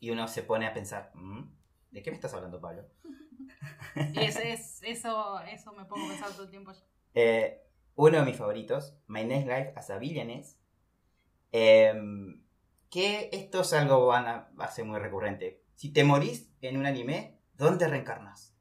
Y 0.00 0.10
uno 0.10 0.28
se 0.28 0.42
pone 0.42 0.66
a 0.66 0.74
pensar, 0.74 1.10
"Mm, 1.14 1.42
¿de 1.90 2.02
qué 2.02 2.10
me 2.10 2.16
estás 2.16 2.34
hablando, 2.34 2.60
Pablo? 2.60 2.86
Es, 4.14 4.36
es- 4.36 4.82
eso, 4.82 5.40
eso 5.40 5.72
me 5.72 5.84
pongo 5.84 6.04
a 6.06 6.08
pensar 6.08 6.30
todo 6.32 6.44
el 6.44 6.50
tiempo. 6.50 6.72
yo. 6.72 6.78
Eh, 7.14 7.62
uno 7.96 8.18
de 8.18 8.24
mis 8.24 8.36
favoritos, 8.36 8.96
My 9.08 9.24
Next 9.24 9.48
Life 9.48 9.72
as 9.76 9.90
a 9.90 9.98
Villainess. 9.98 10.58
em, 11.52 12.44
que 12.90 13.28
esto 13.32 13.62
es 13.62 13.72
algo 13.72 14.06
van 14.06 14.26
a, 14.26 14.50
va 14.58 14.66
a 14.66 14.70
ser 14.70 14.84
muy 14.84 14.98
recurrente. 14.98 15.62
Si 15.74 15.90
te 15.92 16.04
morís 16.04 16.50
en 16.60 16.76
un 16.76 16.86
anime, 16.86 17.38
¿dónde 17.54 17.86
reencarnas? 17.88 18.54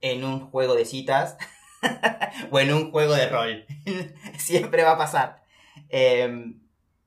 En 0.00 0.24
un 0.24 0.50
juego 0.50 0.74
de 0.74 0.84
citas 0.84 1.36
o 2.50 2.58
en 2.60 2.72
un 2.72 2.90
juego 2.90 3.14
de 3.14 3.28
rol. 3.28 3.66
Siempre 4.38 4.82
va 4.84 4.92
a 4.92 4.98
pasar. 4.98 5.42
Em, 5.88 6.62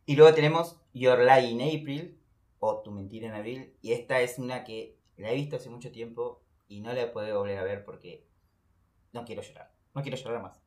y 0.06 0.16
luego 0.16 0.34
tenemos 0.36 0.80
Your 0.94 1.20
Lie 1.20 1.50
in 1.52 1.62
April 1.62 2.15
o 2.66 2.82
Tu 2.82 2.92
Mentira 2.92 3.28
en 3.28 3.34
Abril. 3.36 3.76
Y 3.82 3.94
esta 3.94 4.22
es 4.22 4.40
una 4.40 4.64
que 4.64 4.98
la 5.18 5.32
he 5.32 5.36
visto 5.36 5.56
hace 5.56 5.70
mucho 5.70 5.92
tiempo 5.92 6.42
y 6.68 6.82
no 6.82 6.94
la 6.94 7.02
he 7.04 7.08
podido 7.08 7.40
volver 7.40 7.58
a 7.60 7.64
ver 7.64 7.86
porque 7.86 8.28
no 9.14 9.26
quiero 9.26 9.42
llorar. 9.42 9.72
No 9.94 10.02
quiero 10.02 10.18
llorar 10.18 10.42
más. 10.42 10.62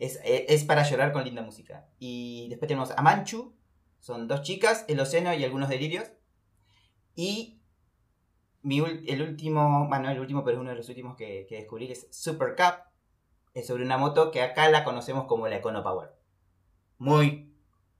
Es, 0.00 0.20
es- 0.24 0.44
es 0.48 0.64
para 0.64 0.82
llorar 0.82 1.12
con 1.12 1.24
linda 1.24 1.42
música. 1.42 1.88
Y 1.98 2.48
después 2.48 2.68
tenemos 2.68 2.90
a 2.92 3.02
Manchu. 3.02 3.54
Son 4.00 4.28
dos 4.28 4.42
chicas, 4.42 4.84
el 4.88 5.00
océano 5.00 5.32
y 5.34 5.44
algunos 5.44 5.68
delirios. 5.68 6.10
Y 7.14 7.60
mi 8.62 8.78
el 8.78 9.22
último, 9.22 9.86
bueno, 9.88 10.04
no 10.06 10.10
el 10.10 10.20
último, 10.20 10.42
pero 10.44 10.56
es 10.56 10.60
uno 10.60 10.70
de 10.70 10.76
los 10.76 10.88
últimos 10.88 11.16
que, 11.16 11.46
que 11.48 11.56
descubrí, 11.56 11.90
es 11.90 12.08
Super 12.10 12.54
Cup. 12.56 12.84
Es 13.54 13.66
sobre 13.68 13.84
una 13.84 13.98
moto 13.98 14.30
que 14.30 14.42
acá 14.42 14.68
la 14.68 14.84
conocemos 14.84 15.26
como 15.26 15.46
la 15.48 15.56
Econo 15.56 15.82
Power. 15.82 16.10
Muy 16.98 17.53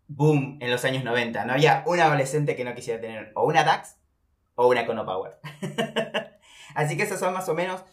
boom 0.09 0.59
en 0.61 0.71
los 0.71 0.85
años 0.85 1.05
90. 1.05 1.45
No 1.45 1.53
había 1.55 1.83
un 1.87 2.01
adolescente 2.01 2.57
que 2.57 2.65
no 2.65 2.75
quisiera 2.75 3.01
tener 3.01 3.33
o 3.35 3.45
una 3.45 3.65
DAX 3.65 3.97
o 4.55 4.69
una 4.69 4.83
Econo 4.83 5.05
Power. 5.05 5.39
Así 6.75 6.97
que 6.97 7.03
esas 7.05 7.21
son 7.21 7.33
más 7.35 7.49
o 7.49 7.55
menos 7.55 7.85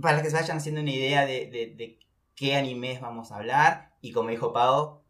para 0.00 0.22
que 0.22 0.30
se 0.30 0.36
vayan 0.36 0.58
haciendo 0.58 0.80
una 0.80 0.90
idea 0.90 1.26
de, 1.26 1.46
de- 1.46 1.74
de 1.74 1.98
qué 2.34 2.56
animes 2.56 3.00
vamos 3.00 3.32
a 3.32 3.36
hablar 3.36 3.94
y 4.00 4.12
como 4.12 4.30
dijo 4.30 4.52
Pau, 4.52 5.02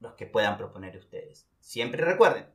los 0.00 0.14
que 0.14 0.26
puedan 0.26 0.56
proponer 0.58 0.96
ustedes. 0.96 1.48
Siempre 1.60 2.04
recuerden, 2.04 2.46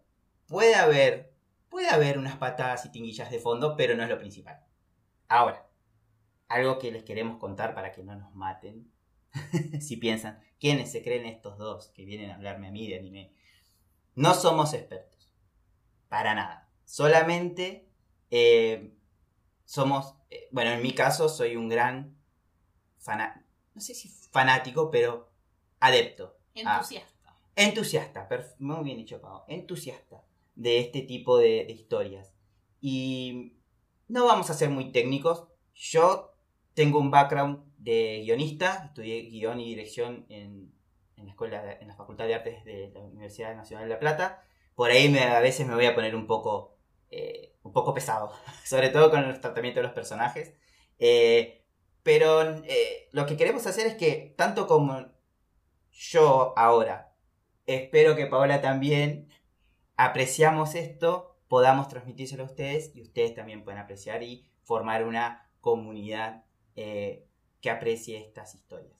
puede 0.47 0.75
haber, 0.75 1.33
puede 1.69 1.89
haber 1.89 2.17
unas 2.19 2.37
patadas 2.37 2.85
y 2.85 2.91
tinguillas 2.91 3.31
de 3.31 3.39
fondo, 3.39 3.75
pero 3.75 3.95
no 3.95 4.03
es 4.03 4.09
lo 4.09 4.19
principal. 4.19 4.63
Ahora, 5.27 5.67
algo 6.47 6.77
que 6.77 6.91
les 6.91 7.03
queremos 7.03 7.37
contar 7.39 7.73
para 7.73 7.91
que 7.91 8.03
no 8.03 8.15
nos 8.15 8.33
maten, 8.35 8.91
si 9.81 9.97
piensan, 9.97 10.39
¿quiénes 10.59 10.91
se 10.91 11.01
creen 11.03 11.25
estos 11.25 11.57
dos 11.57 11.87
que 11.89 12.05
vienen 12.05 12.31
a 12.31 12.35
hablarme 12.35 12.67
a 12.67 12.71
mí 12.71 12.87
de 12.87 12.97
anime? 12.97 13.33
No 14.15 14.33
somos 14.33 14.73
expertos, 14.73 15.31
para 16.09 16.35
nada. 16.35 16.69
Solamente 16.85 17.89
eh, 18.29 18.93
somos, 19.65 20.15
eh, 20.29 20.47
bueno, 20.51 20.71
en 20.71 20.81
mi 20.81 20.93
caso 20.93 21.29
soy 21.29 21.55
un 21.55 21.69
gran 21.69 22.15
fana- 22.99 23.45
no 23.73 23.81
sé 23.81 23.95
si 23.95 24.09
fanático, 24.31 24.91
pero 24.91 25.31
adepto. 25.79 26.37
a- 26.65 26.75
Entusiasta. 26.75 27.37
entusiasta, 27.55 28.29
perf- 28.29 28.55
muy 28.59 28.83
bien 28.83 28.97
dicho, 28.97 29.19
Pau, 29.21 29.43
entusiasta 29.47 30.23
de 30.55 30.79
este 30.79 31.01
tipo 31.01 31.37
de, 31.39 31.65
de 31.65 31.71
historias. 31.73 32.31
Y 32.79 33.57
no 34.07 34.25
vamos 34.25 34.49
a 34.49 34.53
ser 34.53 34.69
muy 34.69 34.91
técnicos. 34.91 35.47
Yo 35.73 36.35
tengo 36.75 36.99
un 36.99 37.09
background 37.09 37.63
de 37.83 38.21
guionista, 38.23 38.85
estudié 38.85 39.23
guion 39.23 39.59
y 39.59 39.65
dirección 39.65 40.25
en, 40.29 40.73
en 41.17 41.25
la 41.25 41.31
escuela, 41.31 41.77
en 41.79 41.87
la 41.87 41.95
Facultad 41.95 42.25
de 42.25 42.35
Artes 42.35 42.63
de 42.63 42.91
la 42.93 43.01
Universidad 43.01 43.55
Nacional 43.55 43.87
de 43.87 43.93
La 43.93 43.99
Plata. 43.99 44.43
Por 44.75 44.89
ahí 44.89 45.15
a 45.17 45.39
veces 45.41 45.67
me 45.67 45.75
voy 45.75 45.85
a 45.85 45.93
poner 45.93 46.15
un 46.15 46.25
poco, 46.25 46.77
eh, 47.11 47.55
un 47.63 47.73
poco 47.73 47.93
pesado, 47.93 48.31
sobre 48.63 48.89
todo 48.89 49.11
con 49.11 49.23
el 49.23 49.39
tratamiento 49.39 49.79
de 49.79 49.83
los 49.83 49.93
personajes. 49.93 50.53
Eh, 50.97 51.65
pero 52.03 52.41
eh, 52.63 53.09
lo 53.11 53.25
que 53.25 53.37
queremos 53.37 53.67
hacer 53.67 53.87
es 53.87 53.95
que, 53.95 54.33
tanto 54.37 54.65
como 54.65 55.07
yo 55.91 56.53
ahora, 56.57 57.13
espero 57.65 58.15
que 58.15 58.27
Paola 58.27 58.61
también, 58.61 59.29
apreciamos 59.97 60.75
esto, 60.75 61.37
podamos 61.49 61.89
transmitírselo 61.89 62.43
a 62.43 62.47
ustedes 62.47 62.95
y 62.95 63.01
ustedes 63.01 63.35
también 63.35 63.63
pueden 63.63 63.79
apreciar 63.79 64.23
y 64.23 64.49
formar 64.63 65.05
una 65.05 65.49
comunidad 65.61 66.45
que 67.63 67.71
aprecie 67.71 68.19
estas 68.19 68.53
historias. 68.55 68.93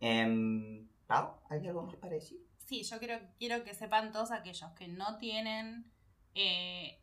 Em, 0.00 0.88
Pau, 1.06 1.40
¿hay 1.48 1.64
algo 1.68 1.84
más 1.84 1.94
para 1.96 2.14
decir? 2.14 2.44
Sí, 2.58 2.82
yo 2.82 2.98
quiero, 2.98 3.20
quiero 3.38 3.62
que 3.62 3.74
sepan 3.74 4.10
todos 4.10 4.32
aquellos 4.32 4.72
que 4.72 4.88
no 4.88 5.18
tienen 5.18 5.88
eh, 6.34 7.00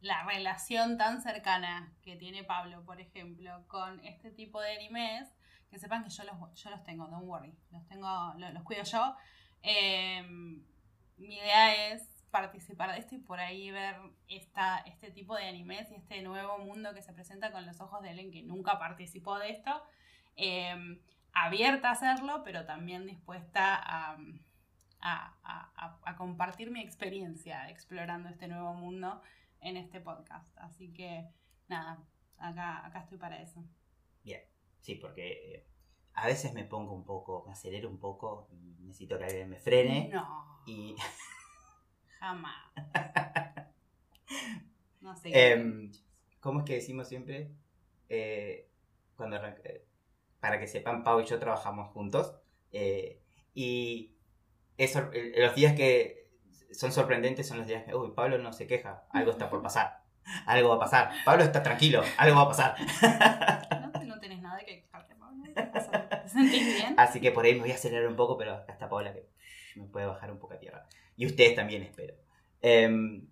la 0.00 0.22
relación 0.22 0.96
tan 0.96 1.20
cercana 1.20 1.92
que 2.02 2.14
tiene 2.14 2.44
Pablo, 2.44 2.84
por 2.84 3.00
ejemplo, 3.00 3.66
con 3.66 3.98
este 4.04 4.30
tipo 4.30 4.60
de 4.60 4.76
animes, 4.76 5.28
que 5.68 5.80
sepan 5.80 6.04
que 6.04 6.10
yo 6.10 6.22
los, 6.22 6.54
yo 6.54 6.70
los 6.70 6.84
tengo, 6.84 7.08
don't 7.08 7.26
worry, 7.26 7.52
los 7.72 7.84
tengo, 7.88 8.32
los, 8.38 8.62
cuido 8.62 8.84
yo. 8.84 9.16
Em, 9.62 10.64
mi 11.16 11.34
idea 11.34 11.90
es 11.90 12.15
participar 12.36 12.92
de 12.92 12.98
esto 12.98 13.14
y 13.14 13.18
por 13.18 13.40
ahí 13.40 13.70
ver 13.70 13.96
esta, 14.28 14.78
este 14.80 15.10
tipo 15.10 15.34
de 15.34 15.48
animes 15.48 15.90
y 15.90 15.94
este 15.94 16.20
nuevo 16.20 16.58
mundo 16.58 16.92
que 16.92 17.00
se 17.00 17.12
presenta 17.14 17.50
con 17.50 17.64
los 17.64 17.80
ojos 17.80 18.02
de 18.02 18.10
Ellen 18.10 18.30
que 18.30 18.42
nunca 18.42 18.78
participó 18.78 19.38
de 19.38 19.50
esto. 19.50 19.82
Em, 20.36 21.00
abierta 21.32 21.88
a 21.88 21.92
hacerlo, 21.92 22.42
pero 22.44 22.66
también 22.66 23.06
dispuesta 23.06 23.74
a, 23.74 24.18
a, 25.00 26.16
compartir 26.16 26.70
mi 26.70 26.80
experiencia 26.80 27.68
explorando 27.70 28.28
este 28.28 28.48
nuevo 28.48 28.74
mundo 28.74 29.22
en 29.60 29.76
este 29.76 30.00
podcast. 30.00 30.48
Así 30.58 30.92
que 30.92 31.26
nada, 31.68 32.02
acá, 32.38 32.84
acá 32.86 33.00
estoy 33.00 33.18
para 33.18 33.40
eso. 33.40 33.64
Bien, 34.24 34.42
sí, 34.80 34.96
porque 34.96 35.54
eh, 35.54 35.66
a 36.14 36.26
veces 36.26 36.52
me 36.52 36.64
pongo 36.64 36.92
un 36.92 37.04
poco, 37.04 37.44
me 37.46 37.52
acelero 37.52 37.88
un 37.88 37.98
poco 37.98 38.48
y 38.50 38.82
necesito 38.82 39.18
que 39.18 39.24
alguien 39.24 39.48
me 39.48 39.58
frene. 39.58 40.10
No. 40.12 40.60
Y... 40.66 40.96
Jamás. 42.26 42.56
no 45.00 45.14
sé. 45.14 45.30
Eh, 45.32 45.90
¿Cómo 46.40 46.58
es 46.58 46.64
que 46.64 46.74
decimos 46.74 47.08
siempre? 47.08 47.52
Eh, 48.08 48.68
cuando 49.14 49.38
para 50.40 50.58
que 50.58 50.66
sepan, 50.66 51.04
Pau 51.04 51.20
y 51.20 51.24
yo 51.24 51.38
trabajamos 51.38 51.92
juntos. 51.92 52.34
Eh, 52.72 53.22
y 53.54 54.16
eso, 54.76 55.08
los 55.36 55.54
días 55.54 55.74
que 55.74 56.28
son 56.72 56.90
sorprendentes 56.90 57.46
son 57.46 57.58
los 57.58 57.68
días 57.68 57.84
que, 57.84 57.94
uy, 57.94 58.10
Pablo 58.10 58.38
no 58.38 58.52
se 58.52 58.66
queja, 58.66 59.04
algo 59.10 59.30
está 59.30 59.48
por 59.48 59.62
pasar, 59.62 60.02
algo 60.46 60.70
va 60.70 60.74
a 60.74 60.80
pasar. 60.80 61.12
Pablo 61.24 61.44
está 61.44 61.62
tranquilo, 61.62 62.02
algo 62.18 62.36
va 62.36 62.42
a 62.42 62.48
pasar. 62.48 62.74
No, 64.04 64.16
no 64.16 64.20
tenés 64.20 64.42
nada 64.42 64.58
que 64.64 64.82
quejarte, 64.82 65.14
Pablo. 65.14 65.44
¿Te 65.54 66.28
sentís 66.28 66.74
bien? 66.74 66.94
Así 66.98 67.20
que 67.20 67.30
por 67.30 67.44
ahí 67.44 67.54
me 67.54 67.60
voy 67.60 67.70
a 67.70 67.76
acelerar 67.76 68.08
un 68.08 68.16
poco, 68.16 68.36
pero 68.36 68.64
está 68.66 68.88
Paula 68.88 69.12
que 69.12 69.28
me 69.76 69.86
puede 69.86 70.06
bajar 70.06 70.32
un 70.32 70.40
poco 70.40 70.54
a 70.54 70.58
tierra. 70.58 70.88
Y 71.16 71.26
ustedes 71.26 71.54
también, 71.54 71.82
espero. 71.82 72.14
Em, 72.60 73.26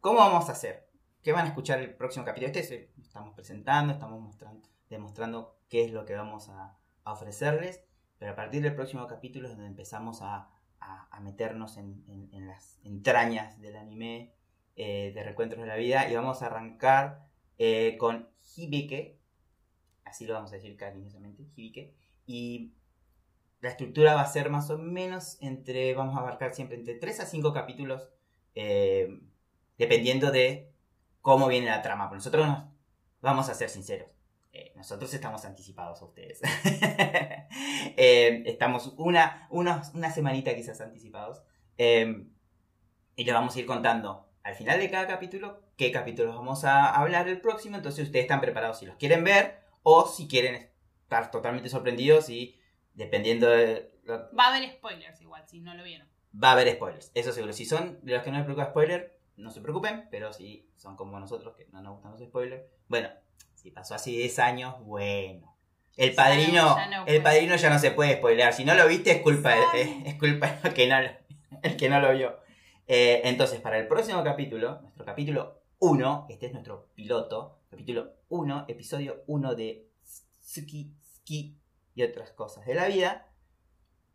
¿Cómo 0.00 0.18
vamos 0.18 0.48
a 0.48 0.52
hacer? 0.52 0.88
¿Qué 1.22 1.32
van 1.32 1.46
a 1.46 1.48
escuchar 1.48 1.80
el 1.80 1.94
próximo 1.94 2.24
capítulo? 2.24 2.52
Este 2.52 2.90
estamos 3.02 3.34
presentando, 3.34 3.92
estamos 3.92 4.20
mostrando, 4.20 4.68
demostrando 4.88 5.58
qué 5.68 5.84
es 5.84 5.92
lo 5.92 6.04
que 6.04 6.14
vamos 6.14 6.48
a, 6.48 6.76
ofrecerles, 7.02 7.82
pero 8.18 8.32
a 8.32 8.36
partir 8.36 8.62
del 8.62 8.74
próximo 8.74 9.06
capítulo 9.08 9.48
es 9.48 9.54
donde 9.54 9.66
empezamos 9.66 10.22
a 10.22 10.48
a, 10.80 11.20
meternos 11.20 11.76
en, 11.76 12.28
las 12.46 12.80
entrañas 12.84 13.60
del 13.60 13.76
anime 13.76 14.32
eh, 14.76 15.12
de 15.14 15.22
Recuentros 15.22 15.60
de 15.60 15.68
la 15.68 15.76
Vida 15.76 16.10
y 16.10 16.14
vamos 16.14 16.42
a 16.42 16.46
arrancar 16.46 17.26
eh, 17.58 17.96
con 17.98 18.28
Hibike, 18.56 19.18
así 20.04 20.26
lo 20.26 20.34
vamos 20.34 20.52
a 20.52 20.56
decir 20.56 20.76
cariñosamente, 20.76 21.42
Hibike, 21.42 21.94
y 22.26 22.72
la 23.60 23.70
estructura 23.70 24.14
va 24.14 24.22
a 24.22 24.26
ser 24.26 24.50
más 24.50 24.70
o 24.70 24.78
menos 24.78 25.36
entre, 25.40 25.94
vamos 25.94 26.16
a 26.16 26.20
abarcar 26.20 26.54
siempre 26.54 26.76
entre 26.76 26.94
3 26.94 27.20
a 27.20 27.26
5 27.26 27.52
capítulos, 27.52 28.10
eh, 28.54 29.20
dependiendo 29.76 30.30
de 30.30 30.72
cómo 31.20 31.46
viene 31.48 31.66
la 31.66 31.82
trama. 31.82 32.08
Pero 32.08 32.16
nosotros 32.16 32.48
vamos 33.20 33.48
a 33.48 33.54
ser 33.54 33.68
sinceros. 33.68 34.08
Eh, 34.52 34.72
nosotros 34.76 35.12
estamos 35.14 35.44
anticipados 35.44 36.00
a 36.02 36.04
ustedes. 36.04 36.40
Eh, 37.96 38.44
estamos 38.46 38.94
una, 38.96 39.48
una, 39.50 39.82
semanita 40.12 40.54
quizás 40.54 40.80
anticipados. 40.80 41.42
Y 41.76 43.24
les 43.24 43.34
vamos 43.34 43.54
a 43.54 43.58
ir 43.58 43.66
contando 43.66 44.30
al 44.42 44.54
final 44.54 44.78
de 44.78 44.90
cada 44.90 45.06
capítulo 45.06 45.60
qué 45.76 45.90
capítulos 45.90 46.36
vamos 46.36 46.64
a 46.64 46.88
hablar 46.94 47.28
el 47.28 47.40
próximo. 47.40 47.76
Entonces 47.76 48.06
ustedes 48.06 48.24
están 48.24 48.40
preparados 48.40 48.78
si 48.78 48.86
los 48.86 48.96
quieren 48.96 49.24
ver 49.24 49.60
o 49.82 50.06
si 50.06 50.28
quieren 50.28 50.70
estar 51.02 51.30
totalmente 51.30 51.68
sorprendidos 51.68 52.30
y 52.30 52.59
dependiendo 52.94 53.48
de... 53.48 53.90
Va 54.08 54.46
a 54.46 54.56
haber 54.56 54.70
spoilers 54.70 55.20
igual, 55.20 55.44
si 55.46 55.60
no 55.60 55.74
lo 55.74 55.84
vieron. 55.84 56.08
Va 56.32 56.50
a 56.50 56.52
haber 56.52 56.72
spoilers, 56.72 57.10
eso 57.14 57.32
seguro. 57.32 57.52
Si 57.52 57.64
son 57.64 57.98
de 58.02 58.14
los 58.14 58.22
que 58.22 58.30
no 58.30 58.36
les 58.36 58.44
preocupa 58.44 58.70
spoiler, 58.70 59.18
no 59.36 59.50
se 59.50 59.60
preocupen, 59.60 60.08
pero 60.10 60.32
si 60.32 60.68
son 60.76 60.96
como 60.96 61.18
nosotros 61.18 61.56
que 61.56 61.66
no 61.72 61.82
nos 61.82 61.94
gustan 61.94 62.12
los 62.12 62.20
spoilers, 62.20 62.64
bueno, 62.88 63.08
si 63.54 63.70
pasó 63.70 63.94
hace 63.94 64.10
10 64.10 64.38
años, 64.38 64.74
bueno. 64.84 65.56
El 65.96 66.14
padrino, 66.14 66.76
ya 66.76 67.04
el 67.06 67.22
padrino 67.22 67.56
ya 67.56 67.68
no 67.68 67.78
se 67.78 67.90
puede 67.90 68.16
spoilear. 68.16 68.54
Si 68.54 68.64
no 68.64 68.74
lo 68.74 68.86
viste, 68.86 69.10
es 69.10 69.22
culpa, 69.22 69.50
de, 69.50 70.02
es 70.06 70.14
culpa 70.14 70.58
el 70.64 70.72
que 70.72 70.88
no, 70.88 70.96
el 71.62 71.76
que 71.76 71.88
no 71.88 72.00
lo 72.00 72.12
vio. 72.12 72.38
Eh, 72.86 73.22
entonces, 73.24 73.60
para 73.60 73.78
el 73.78 73.86
próximo 73.86 74.24
capítulo, 74.24 74.80
nuestro 74.82 75.04
capítulo 75.04 75.62
1, 75.78 76.26
este 76.30 76.46
es 76.46 76.52
nuestro 76.52 76.88
piloto, 76.94 77.58
capítulo 77.70 78.14
1, 78.28 78.64
episodio 78.68 79.22
1 79.26 79.54
de 79.54 79.88
Suki, 80.40 80.94
Ski 81.02 81.59
otras 82.02 82.32
cosas 82.32 82.66
de 82.66 82.74
la 82.74 82.86
vida, 82.86 83.26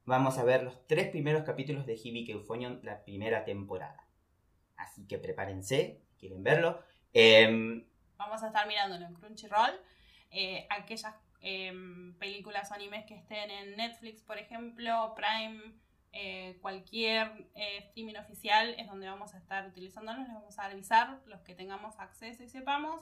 vamos 0.06 0.38
a 0.38 0.44
ver 0.44 0.64
los 0.64 0.86
tres 0.88 1.10
primeros 1.10 1.44
capítulos 1.44 1.86
de 1.86 1.96
Hibike 1.96 2.34
Euphonion, 2.34 2.80
la 2.84 3.04
primera 3.04 3.44
temporada. 3.44 4.08
Así 4.78 5.08
que 5.08 5.18
prepárense, 5.18 6.02
quieren 6.18 6.44
verlo. 6.44 6.80
Eh, 7.14 7.84
vamos 8.18 8.44
a 8.44 8.48
estar 8.48 8.68
mirándolo 8.68 9.06
en 9.06 9.14
Crunchyroll. 9.14 9.72
Eh, 10.32 10.68
aquellas 10.70 11.16
em, 11.42 12.14
películas 12.16 12.70
o 12.72 12.74
animes 12.74 13.06
que 13.06 13.16
estén 13.16 13.50
en 13.52 13.78
Netflix, 13.78 14.22
por 14.22 14.38
ejemplo, 14.38 15.14
Prime, 15.16 15.76
eh, 16.12 16.58
cualquier 16.62 17.48
eh, 17.56 17.80
streaming 17.88 18.16
oficial 18.16 18.76
es 18.78 18.88
donde 18.88 19.08
vamos 19.08 19.34
a 19.34 19.38
estar 19.38 19.68
utilizándolos, 19.68 20.28
les 20.28 20.34
vamos 20.34 20.58
a 20.58 20.66
avisar 20.66 21.22
los 21.26 21.42
que 21.42 21.56
tengamos 21.56 22.00
acceso 22.00 22.44
y 22.44 22.50
sepamos. 22.50 23.02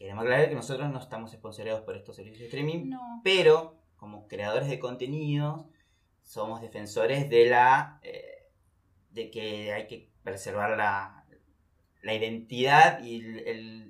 Em, 0.00 0.06
Queremos 0.06 0.24
aclarar 0.24 0.48
que 0.48 0.54
nosotros 0.54 0.90
no 0.90 0.98
estamos 0.98 1.30
sponsorizados 1.30 1.82
por 1.84 1.94
estos 1.94 2.16
servicios 2.16 2.40
de 2.40 2.46
streaming, 2.46 2.90
pero 3.22 3.76
como 3.96 4.26
creadores 4.26 4.68
de 4.68 4.78
contenidos 4.78 5.66
somos 6.22 6.62
defensores 6.62 7.28
de 7.28 7.46
la 7.46 8.00
de 9.10 9.30
que 9.30 9.72
hay 9.72 9.86
que 9.86 10.10
preservar 10.22 10.76
la, 10.76 11.26
la 12.02 12.14
identidad 12.14 13.02
y 13.02 13.16
el, 13.18 13.86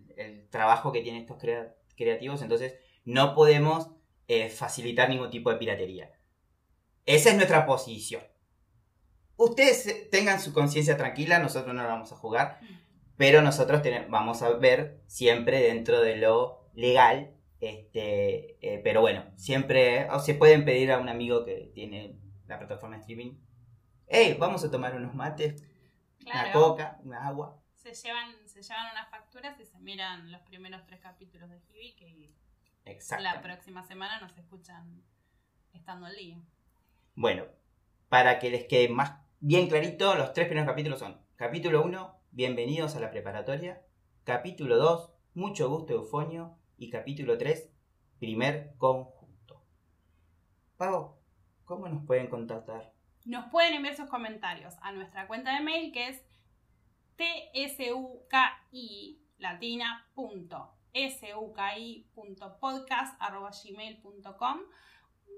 trabajo 0.50 0.90
que 0.90 1.00
tienen 1.00 1.22
estos 1.22 1.38
creativos, 1.96 2.42
entonces 2.42 2.74
no 3.04 3.34
podemos 3.34 3.90
eh, 4.26 4.48
facilitar 4.50 5.08
ningún 5.08 5.30
tipo 5.30 5.50
de 5.50 5.56
piratería. 5.56 6.12
Esa 7.06 7.30
es 7.30 7.36
nuestra 7.36 7.64
posición. 7.66 8.22
Ustedes 9.36 10.10
tengan 10.10 10.40
su 10.40 10.52
conciencia 10.52 10.96
tranquila, 10.96 11.38
nosotros 11.38 11.72
no 11.74 11.82
la 11.82 11.88
vamos 11.88 12.12
a 12.12 12.16
jugar, 12.16 12.60
pero 13.20 13.42
nosotros 13.42 13.82
vamos 14.08 14.40
a 14.40 14.48
ver 14.48 15.02
siempre 15.06 15.60
dentro 15.60 16.00
de 16.00 16.16
lo 16.16 16.70
legal, 16.72 17.34
este, 17.60 18.56
eh, 18.66 18.80
pero 18.82 19.02
bueno, 19.02 19.30
siempre 19.36 20.08
se 20.24 20.32
pueden 20.32 20.64
pedir 20.64 20.90
a 20.90 20.98
un 20.98 21.10
amigo 21.10 21.44
que 21.44 21.70
tiene 21.74 22.16
la 22.46 22.58
plataforma 22.58 22.96
de 22.96 23.00
streaming, 23.02 23.34
hey, 24.06 24.38
vamos 24.40 24.64
a 24.64 24.70
tomar 24.70 24.96
unos 24.96 25.14
mates, 25.14 25.62
una 26.24 26.50
coca, 26.50 26.98
una 27.04 27.28
agua, 27.28 27.62
se 27.74 27.92
llevan, 27.92 28.34
se 28.46 28.62
llevan 28.62 28.90
unas 28.90 29.10
facturas 29.10 29.60
y 29.60 29.66
se 29.66 29.78
miran 29.80 30.32
los 30.32 30.40
primeros 30.40 30.86
tres 30.86 31.00
capítulos 31.00 31.50
de 31.50 31.60
Hibi 31.68 31.94
que 32.86 32.98
la 33.20 33.42
próxima 33.42 33.82
semana 33.82 34.18
nos 34.22 34.34
escuchan 34.38 35.02
estando 35.74 36.06
al 36.06 36.16
día. 36.16 36.38
Bueno, 37.16 37.44
para 38.08 38.38
que 38.38 38.48
les 38.48 38.64
quede 38.64 38.88
más 38.88 39.20
bien 39.40 39.68
clarito, 39.68 40.14
los 40.14 40.32
tres 40.32 40.46
primeros 40.46 40.70
capítulos 40.70 40.98
son 40.98 41.20
capítulo 41.36 41.84
1, 41.84 42.19
bienvenidos 42.32 42.94
a 42.94 43.00
la 43.00 43.10
preparatoria, 43.10 43.82
capítulo 44.24 44.76
2, 44.76 45.10
mucho 45.34 45.68
gusto 45.68 45.92
eufonio 45.92 46.56
y 46.76 46.88
capítulo 46.88 47.36
3, 47.36 47.68
primer 48.18 48.76
conjunto. 48.78 49.64
Pau, 50.76 51.16
¿cómo 51.64 51.88
nos 51.88 52.06
pueden 52.06 52.28
contactar? 52.28 52.92
Nos 53.24 53.50
pueden 53.50 53.74
enviar 53.74 53.96
sus 53.96 54.08
comentarios 54.08 54.76
a 54.80 54.92
nuestra 54.92 55.26
cuenta 55.26 55.52
de 55.54 55.64
mail 55.64 55.90
que 55.92 56.06
es 56.08 56.22
tsuki 57.16 59.18